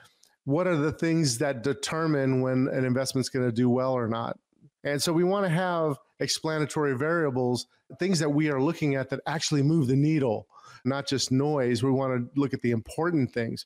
what 0.46 0.65
are 0.65 0.77
the 0.77 0.91
things 0.91 1.38
that 1.38 1.62
determine 1.62 2.41
when 2.41 2.68
an 2.72 2.86
investment's 2.86 3.30
going 3.30 3.46
to 3.46 3.51
do 3.51 3.70
well 3.70 3.94
or 3.94 4.08
not 4.08 4.39
and 4.83 5.01
so 5.01 5.13
we 5.13 5.23
want 5.23 5.45
to 5.45 5.50
have 5.50 5.97
explanatory 6.19 6.95
variables 6.97 7.67
things 8.00 8.19
that 8.19 8.29
we 8.29 8.50
are 8.50 8.61
looking 8.61 8.95
at 8.95 9.09
that 9.09 9.19
actually 9.25 9.61
move 9.61 9.88
the 9.88 9.95
needle 9.95 10.47
not 10.85 11.07
just 11.07 11.31
noise. 11.31 11.83
We 11.83 11.91
want 11.91 12.33
to 12.33 12.39
look 12.39 12.53
at 12.53 12.61
the 12.61 12.71
important 12.71 13.31
things. 13.31 13.65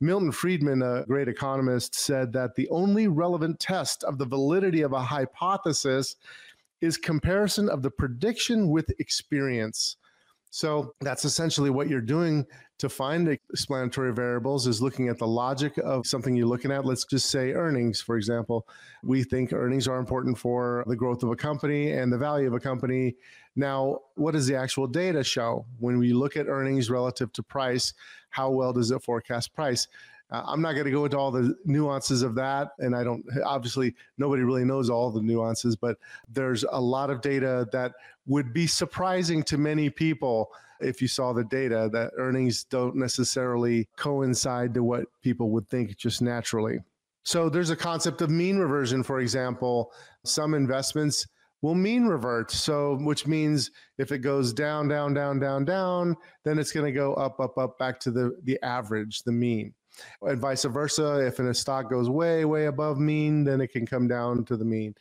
Milton 0.00 0.30
Friedman, 0.30 0.82
a 0.82 1.04
great 1.06 1.28
economist, 1.28 1.94
said 1.94 2.32
that 2.32 2.54
the 2.54 2.68
only 2.68 3.08
relevant 3.08 3.58
test 3.58 4.04
of 4.04 4.18
the 4.18 4.26
validity 4.26 4.82
of 4.82 4.92
a 4.92 5.02
hypothesis 5.02 6.16
is 6.80 6.96
comparison 6.96 7.68
of 7.68 7.82
the 7.82 7.90
prediction 7.90 8.68
with 8.68 8.92
experience. 9.00 9.96
So 10.50 10.94
that's 11.00 11.24
essentially 11.24 11.70
what 11.70 11.88
you're 11.88 12.00
doing 12.00 12.46
to 12.78 12.88
find 12.88 13.28
explanatory 13.28 14.12
variables 14.12 14.66
is 14.66 14.80
looking 14.80 15.08
at 15.08 15.18
the 15.18 15.26
logic 15.26 15.76
of 15.78 16.06
something 16.06 16.36
you're 16.36 16.46
looking 16.46 16.70
at. 16.70 16.84
Let's 16.84 17.04
just 17.04 17.28
say 17.28 17.52
earnings, 17.52 18.00
for 18.00 18.16
example. 18.16 18.66
We 19.02 19.24
think 19.24 19.52
earnings 19.52 19.88
are 19.88 19.98
important 19.98 20.38
for 20.38 20.84
the 20.86 20.96
growth 20.96 21.22
of 21.22 21.30
a 21.30 21.36
company 21.36 21.92
and 21.92 22.12
the 22.12 22.18
value 22.18 22.46
of 22.46 22.54
a 22.54 22.60
company. 22.60 23.16
Now, 23.56 23.98
what 24.14 24.32
does 24.32 24.46
the 24.46 24.54
actual 24.54 24.86
data 24.86 25.24
show? 25.24 25.66
When 25.78 25.98
we 25.98 26.12
look 26.12 26.36
at 26.36 26.46
earnings 26.46 26.88
relative 26.88 27.32
to 27.32 27.42
price, 27.42 27.92
how 28.30 28.50
well 28.50 28.72
does 28.72 28.92
it 28.92 29.02
forecast 29.02 29.54
price? 29.54 29.88
Uh, 30.30 30.42
I'm 30.46 30.60
not 30.60 30.72
going 30.72 30.84
to 30.84 30.90
go 30.90 31.04
into 31.04 31.18
all 31.18 31.30
the 31.30 31.54
nuances 31.64 32.22
of 32.22 32.34
that. 32.34 32.72
And 32.78 32.94
I 32.94 33.02
don't, 33.02 33.24
obviously, 33.44 33.94
nobody 34.18 34.42
really 34.42 34.64
knows 34.64 34.90
all 34.90 35.10
the 35.10 35.22
nuances, 35.22 35.76
but 35.76 35.96
there's 36.28 36.64
a 36.70 36.80
lot 36.80 37.10
of 37.10 37.20
data 37.20 37.66
that 37.72 37.92
would 38.26 38.52
be 38.52 38.66
surprising 38.66 39.42
to 39.44 39.58
many 39.58 39.88
people 39.90 40.50
if 40.80 41.02
you 41.02 41.08
saw 41.08 41.32
the 41.32 41.44
data 41.44 41.88
that 41.92 42.12
earnings 42.18 42.64
don't 42.64 42.94
necessarily 42.94 43.88
coincide 43.96 44.74
to 44.74 44.82
what 44.84 45.06
people 45.22 45.50
would 45.50 45.68
think 45.68 45.96
just 45.96 46.22
naturally. 46.22 46.78
So 47.24 47.48
there's 47.48 47.70
a 47.70 47.76
concept 47.76 48.22
of 48.22 48.30
mean 48.30 48.58
reversion, 48.58 49.02
for 49.02 49.20
example. 49.20 49.92
Some 50.24 50.54
investments 50.54 51.26
will 51.62 51.74
mean 51.74 52.06
revert. 52.06 52.50
So, 52.50 52.96
which 53.02 53.26
means 53.26 53.70
if 53.98 54.12
it 54.12 54.18
goes 54.18 54.52
down, 54.52 54.88
down, 54.88 55.14
down, 55.14 55.38
down, 55.38 55.64
down, 55.64 56.16
then 56.44 56.58
it's 56.58 56.72
going 56.72 56.86
to 56.86 56.92
go 56.92 57.14
up, 57.14 57.40
up, 57.40 57.58
up 57.58 57.78
back 57.78 57.98
to 58.00 58.10
the, 58.10 58.38
the 58.44 58.58
average, 58.62 59.22
the 59.24 59.32
mean. 59.32 59.74
And 60.22 60.40
vice 60.40 60.64
versa. 60.64 61.26
If 61.26 61.38
a 61.38 61.54
stock 61.54 61.90
goes 61.90 62.08
way, 62.08 62.44
way 62.44 62.66
above 62.66 62.98
mean, 62.98 63.44
then 63.44 63.60
it 63.60 63.68
can 63.68 63.86
come 63.86 64.08
down 64.08 64.44
to 64.46 64.56
the 64.56 64.64
mean. 64.64 64.94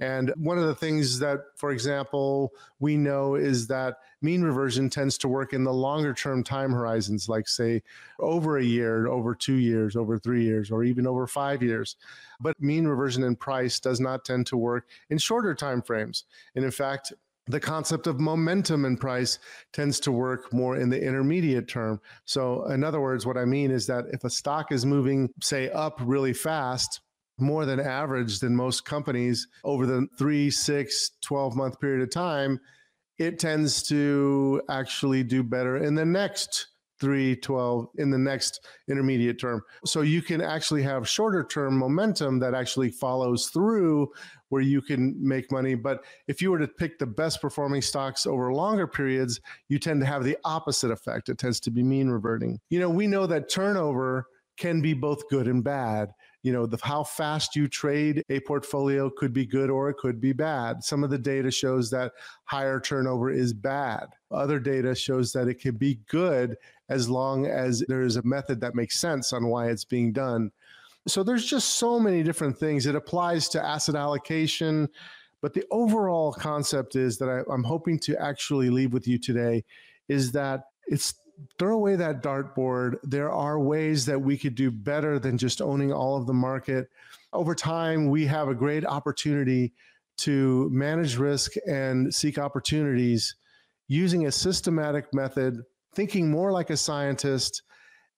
And 0.00 0.32
one 0.36 0.58
of 0.58 0.66
the 0.66 0.74
things 0.74 1.20
that, 1.20 1.40
for 1.56 1.70
example, 1.70 2.52
we 2.80 2.96
know 2.96 3.36
is 3.36 3.68
that 3.68 3.98
mean 4.22 4.42
reversion 4.42 4.90
tends 4.90 5.16
to 5.18 5.28
work 5.28 5.52
in 5.52 5.62
the 5.62 5.72
longer 5.72 6.12
term 6.12 6.42
time 6.42 6.72
horizons, 6.72 7.28
like, 7.28 7.46
say, 7.46 7.80
over 8.18 8.58
a 8.58 8.64
year, 8.64 9.06
over 9.06 9.36
two 9.36 9.54
years, 9.54 9.94
over 9.94 10.18
three 10.18 10.42
years, 10.42 10.72
or 10.72 10.82
even 10.82 11.06
over 11.06 11.28
five 11.28 11.62
years. 11.62 11.96
But 12.40 12.60
mean 12.60 12.88
reversion 12.88 13.22
in 13.22 13.36
price 13.36 13.78
does 13.78 14.00
not 14.00 14.24
tend 14.24 14.46
to 14.48 14.56
work 14.56 14.88
in 15.10 15.18
shorter 15.18 15.54
time 15.54 15.80
frames. 15.80 16.24
And 16.56 16.64
in 16.64 16.72
fact, 16.72 17.12
the 17.46 17.60
concept 17.60 18.06
of 18.06 18.18
momentum 18.18 18.84
in 18.84 18.96
price 18.96 19.38
tends 19.72 20.00
to 20.00 20.12
work 20.12 20.52
more 20.52 20.76
in 20.76 20.88
the 20.88 21.00
intermediate 21.00 21.68
term. 21.68 22.00
So, 22.24 22.64
in 22.70 22.82
other 22.82 23.00
words, 23.00 23.26
what 23.26 23.36
I 23.36 23.44
mean 23.44 23.70
is 23.70 23.86
that 23.86 24.06
if 24.12 24.24
a 24.24 24.30
stock 24.30 24.72
is 24.72 24.86
moving, 24.86 25.28
say, 25.42 25.70
up 25.70 26.00
really 26.02 26.32
fast, 26.32 27.00
more 27.38 27.66
than 27.66 27.80
average 27.80 28.38
than 28.38 28.54
most 28.54 28.84
companies 28.84 29.48
over 29.64 29.86
the 29.86 30.06
three, 30.18 30.50
six, 30.50 31.10
12 31.22 31.56
month 31.56 31.80
period 31.80 32.02
of 32.02 32.10
time, 32.10 32.60
it 33.18 33.38
tends 33.38 33.82
to 33.88 34.62
actually 34.68 35.22
do 35.22 35.42
better 35.42 35.76
in 35.76 35.94
the 35.94 36.04
next 36.04 36.68
three, 37.04 37.36
12, 37.36 37.88
in 37.98 38.10
the 38.10 38.18
next 38.18 38.66
intermediate 38.88 39.38
term. 39.38 39.60
So 39.84 40.00
you 40.00 40.22
can 40.22 40.40
actually 40.40 40.82
have 40.82 41.06
shorter 41.06 41.44
term 41.44 41.76
momentum 41.76 42.38
that 42.38 42.54
actually 42.54 42.90
follows 42.90 43.48
through 43.48 44.10
where 44.48 44.62
you 44.62 44.80
can 44.80 45.14
make 45.20 45.52
money. 45.52 45.74
But 45.74 46.04
if 46.28 46.40
you 46.40 46.50
were 46.50 46.58
to 46.58 46.66
pick 46.66 46.98
the 46.98 47.06
best 47.06 47.42
performing 47.42 47.82
stocks 47.82 48.24
over 48.24 48.52
longer 48.54 48.86
periods, 48.86 49.40
you 49.68 49.78
tend 49.78 50.00
to 50.00 50.06
have 50.06 50.24
the 50.24 50.38
opposite 50.44 50.90
effect. 50.90 51.28
It 51.28 51.36
tends 51.36 51.60
to 51.60 51.70
be 51.70 51.82
mean 51.82 52.08
reverting. 52.08 52.58
You 52.70 52.80
know, 52.80 52.88
we 52.88 53.06
know 53.06 53.26
that 53.26 53.50
turnover 53.50 54.26
can 54.56 54.80
be 54.80 54.94
both 54.94 55.28
good 55.28 55.46
and 55.46 55.62
bad 55.62 56.10
you 56.44 56.52
know 56.52 56.66
the 56.66 56.78
how 56.82 57.02
fast 57.02 57.56
you 57.56 57.66
trade 57.66 58.22
a 58.28 58.38
portfolio 58.40 59.10
could 59.10 59.32
be 59.32 59.44
good 59.44 59.70
or 59.70 59.88
it 59.88 59.96
could 59.96 60.20
be 60.20 60.32
bad 60.32 60.84
some 60.84 61.02
of 61.02 61.10
the 61.10 61.18
data 61.18 61.50
shows 61.50 61.90
that 61.90 62.12
higher 62.44 62.78
turnover 62.78 63.30
is 63.30 63.52
bad 63.52 64.06
other 64.30 64.60
data 64.60 64.94
shows 64.94 65.32
that 65.32 65.48
it 65.48 65.58
can 65.58 65.74
be 65.74 65.98
good 66.08 66.56
as 66.88 67.08
long 67.08 67.46
as 67.46 67.84
there 67.88 68.02
is 68.02 68.16
a 68.16 68.22
method 68.22 68.60
that 68.60 68.74
makes 68.74 68.98
sense 68.98 69.32
on 69.32 69.46
why 69.46 69.68
it's 69.68 69.84
being 69.84 70.12
done 70.12 70.50
so 71.06 71.22
there's 71.22 71.44
just 71.44 71.76
so 71.78 71.98
many 71.98 72.22
different 72.22 72.56
things 72.56 72.86
it 72.86 72.94
applies 72.94 73.48
to 73.48 73.64
asset 73.64 73.94
allocation 73.94 74.88
but 75.40 75.52
the 75.52 75.64
overall 75.70 76.32
concept 76.32 76.96
is 76.96 77.18
that 77.18 77.28
I, 77.28 77.52
i'm 77.52 77.64
hoping 77.64 77.98
to 78.00 78.16
actually 78.20 78.70
leave 78.70 78.92
with 78.92 79.06
you 79.06 79.18
today 79.18 79.64
is 80.08 80.32
that 80.32 80.64
it's 80.86 81.14
throw 81.58 81.74
away 81.74 81.96
that 81.96 82.22
dartboard. 82.22 82.96
There 83.02 83.30
are 83.30 83.58
ways 83.58 84.06
that 84.06 84.20
we 84.20 84.36
could 84.36 84.54
do 84.54 84.70
better 84.70 85.18
than 85.18 85.38
just 85.38 85.60
owning 85.60 85.92
all 85.92 86.16
of 86.16 86.26
the 86.26 86.32
market. 86.32 86.88
Over 87.32 87.54
time, 87.54 88.08
we 88.08 88.26
have 88.26 88.48
a 88.48 88.54
great 88.54 88.84
opportunity 88.86 89.72
to 90.18 90.68
manage 90.70 91.16
risk 91.16 91.52
and 91.66 92.14
seek 92.14 92.38
opportunities 92.38 93.34
using 93.88 94.26
a 94.26 94.32
systematic 94.32 95.12
method, 95.12 95.62
thinking 95.94 96.30
more 96.30 96.52
like 96.52 96.70
a 96.70 96.76
scientist, 96.76 97.62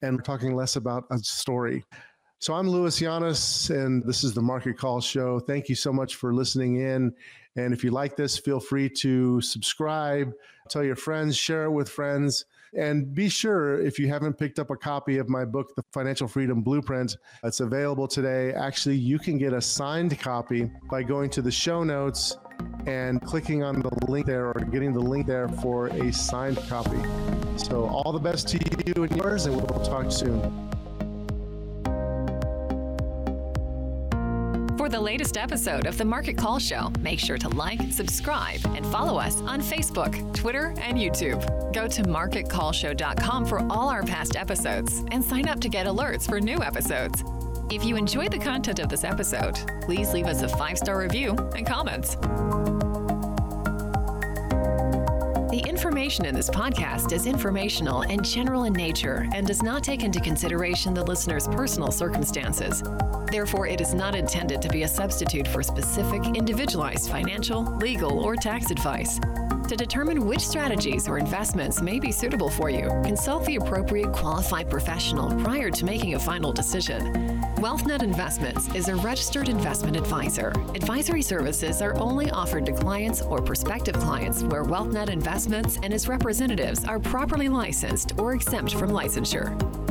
and 0.02 0.22
talking 0.24 0.54
less 0.54 0.76
about 0.76 1.04
a 1.10 1.18
story. 1.18 1.84
So 2.38 2.52
I'm 2.52 2.68
Louis 2.68 3.00
Llanes, 3.00 3.70
and 3.70 4.04
this 4.04 4.22
is 4.22 4.34
the 4.34 4.42
Market 4.42 4.76
Call 4.76 5.00
Show. 5.00 5.40
Thank 5.40 5.68
you 5.68 5.74
so 5.74 5.92
much 5.92 6.16
for 6.16 6.34
listening 6.34 6.76
in. 6.76 7.14
And 7.56 7.72
if 7.72 7.82
you 7.82 7.90
like 7.90 8.14
this, 8.14 8.38
feel 8.38 8.60
free 8.60 8.90
to 8.90 9.40
subscribe, 9.40 10.32
tell 10.68 10.84
your 10.84 10.96
friends, 10.96 11.36
share 11.36 11.64
it 11.64 11.70
with 11.70 11.88
friends. 11.88 12.44
And 12.76 13.14
be 13.14 13.30
sure, 13.30 13.80
if 13.80 13.98
you 13.98 14.08
haven't 14.08 14.34
picked 14.34 14.58
up 14.58 14.68
a 14.68 14.76
copy 14.76 15.16
of 15.16 15.30
my 15.30 15.46
book, 15.46 15.74
The 15.76 15.84
Financial 15.94 16.28
Freedom 16.28 16.60
Blueprint, 16.60 17.16
it's 17.42 17.60
available 17.60 18.06
today. 18.06 18.52
Actually, 18.52 18.96
you 18.96 19.18
can 19.18 19.38
get 19.38 19.54
a 19.54 19.62
signed 19.62 20.18
copy 20.18 20.70
by 20.90 21.02
going 21.02 21.30
to 21.30 21.40
the 21.40 21.50
show 21.50 21.82
notes 21.84 22.36
and 22.86 23.20
clicking 23.22 23.62
on 23.62 23.80
the 23.80 23.90
link 24.08 24.26
there 24.26 24.46
or 24.46 24.54
getting 24.54 24.92
the 24.92 25.00
link 25.00 25.26
there 25.26 25.48
for 25.48 25.88
a 25.88 26.12
signed 26.12 26.58
copy. 26.68 26.98
So, 27.56 27.86
all 27.86 28.12
the 28.12 28.18
best 28.18 28.48
to 28.48 28.58
you 28.86 29.02
and 29.02 29.16
yours, 29.16 29.46
and 29.46 29.56
we'll 29.56 29.84
talk 29.84 30.10
soon. 30.10 30.40
For 34.86 34.90
the 34.90 35.00
latest 35.00 35.36
episode 35.36 35.86
of 35.86 35.98
the 35.98 36.04
Market 36.04 36.36
Call 36.36 36.60
Show, 36.60 36.92
make 37.00 37.18
sure 37.18 37.38
to 37.38 37.48
like, 37.48 37.80
subscribe, 37.90 38.60
and 38.66 38.86
follow 38.86 39.18
us 39.18 39.40
on 39.40 39.60
Facebook, 39.60 40.32
Twitter, 40.32 40.74
and 40.80 40.96
YouTube. 40.96 41.42
Go 41.72 41.88
to 41.88 42.02
marketcallshow.com 42.04 43.46
for 43.46 43.66
all 43.68 43.88
our 43.88 44.04
past 44.04 44.36
episodes 44.36 45.02
and 45.10 45.24
sign 45.24 45.48
up 45.48 45.60
to 45.62 45.68
get 45.68 45.86
alerts 45.86 46.28
for 46.28 46.40
new 46.40 46.62
episodes. 46.62 47.24
If 47.68 47.84
you 47.84 47.96
enjoyed 47.96 48.30
the 48.30 48.38
content 48.38 48.78
of 48.78 48.88
this 48.88 49.02
episode, 49.02 49.58
please 49.82 50.12
leave 50.12 50.26
us 50.26 50.42
a 50.42 50.48
five 50.48 50.78
star 50.78 51.00
review 51.00 51.32
and 51.56 51.66
comments. 51.66 52.14
The 55.50 55.64
information 55.66 56.26
in 56.26 56.34
this 56.34 56.48
podcast 56.48 57.12
is 57.12 57.26
informational 57.26 58.02
and 58.02 58.24
general 58.24 58.64
in 58.64 58.72
nature 58.72 59.28
and 59.34 59.44
does 59.46 59.64
not 59.64 59.82
take 59.82 60.04
into 60.04 60.20
consideration 60.20 60.94
the 60.94 61.02
listener's 61.02 61.48
personal 61.48 61.90
circumstances. 61.90 62.84
Therefore, 63.32 63.66
it 63.66 63.80
is 63.80 63.94
not 63.94 64.14
intended 64.14 64.62
to 64.62 64.68
be 64.68 64.84
a 64.84 64.88
substitute 64.88 65.48
for 65.48 65.64
specific, 65.64 66.24
individualized 66.36 67.10
financial, 67.10 67.64
legal, 67.78 68.20
or 68.20 68.36
tax 68.36 68.70
advice. 68.70 69.18
To 69.68 69.74
determine 69.76 70.26
which 70.26 70.46
strategies 70.46 71.08
or 71.08 71.18
investments 71.18 71.82
may 71.82 71.98
be 71.98 72.12
suitable 72.12 72.48
for 72.48 72.70
you, 72.70 72.88
consult 73.02 73.44
the 73.44 73.56
appropriate 73.56 74.12
qualified 74.12 74.70
professional 74.70 75.34
prior 75.42 75.70
to 75.70 75.84
making 75.84 76.14
a 76.14 76.20
final 76.20 76.52
decision. 76.52 77.35
WealthNet 77.56 78.02
Investments 78.02 78.68
is 78.74 78.88
a 78.88 78.96
registered 78.96 79.48
investment 79.48 79.96
advisor. 79.96 80.52
Advisory 80.74 81.22
services 81.22 81.80
are 81.80 81.96
only 81.96 82.30
offered 82.30 82.66
to 82.66 82.72
clients 82.72 83.22
or 83.22 83.40
prospective 83.40 83.96
clients 83.96 84.42
where 84.42 84.62
WealthNet 84.62 85.08
Investments 85.08 85.78
and 85.82 85.94
its 85.94 86.06
representatives 86.06 86.84
are 86.84 87.00
properly 87.00 87.48
licensed 87.48 88.12
or 88.18 88.34
exempt 88.34 88.74
from 88.74 88.90
licensure. 88.90 89.85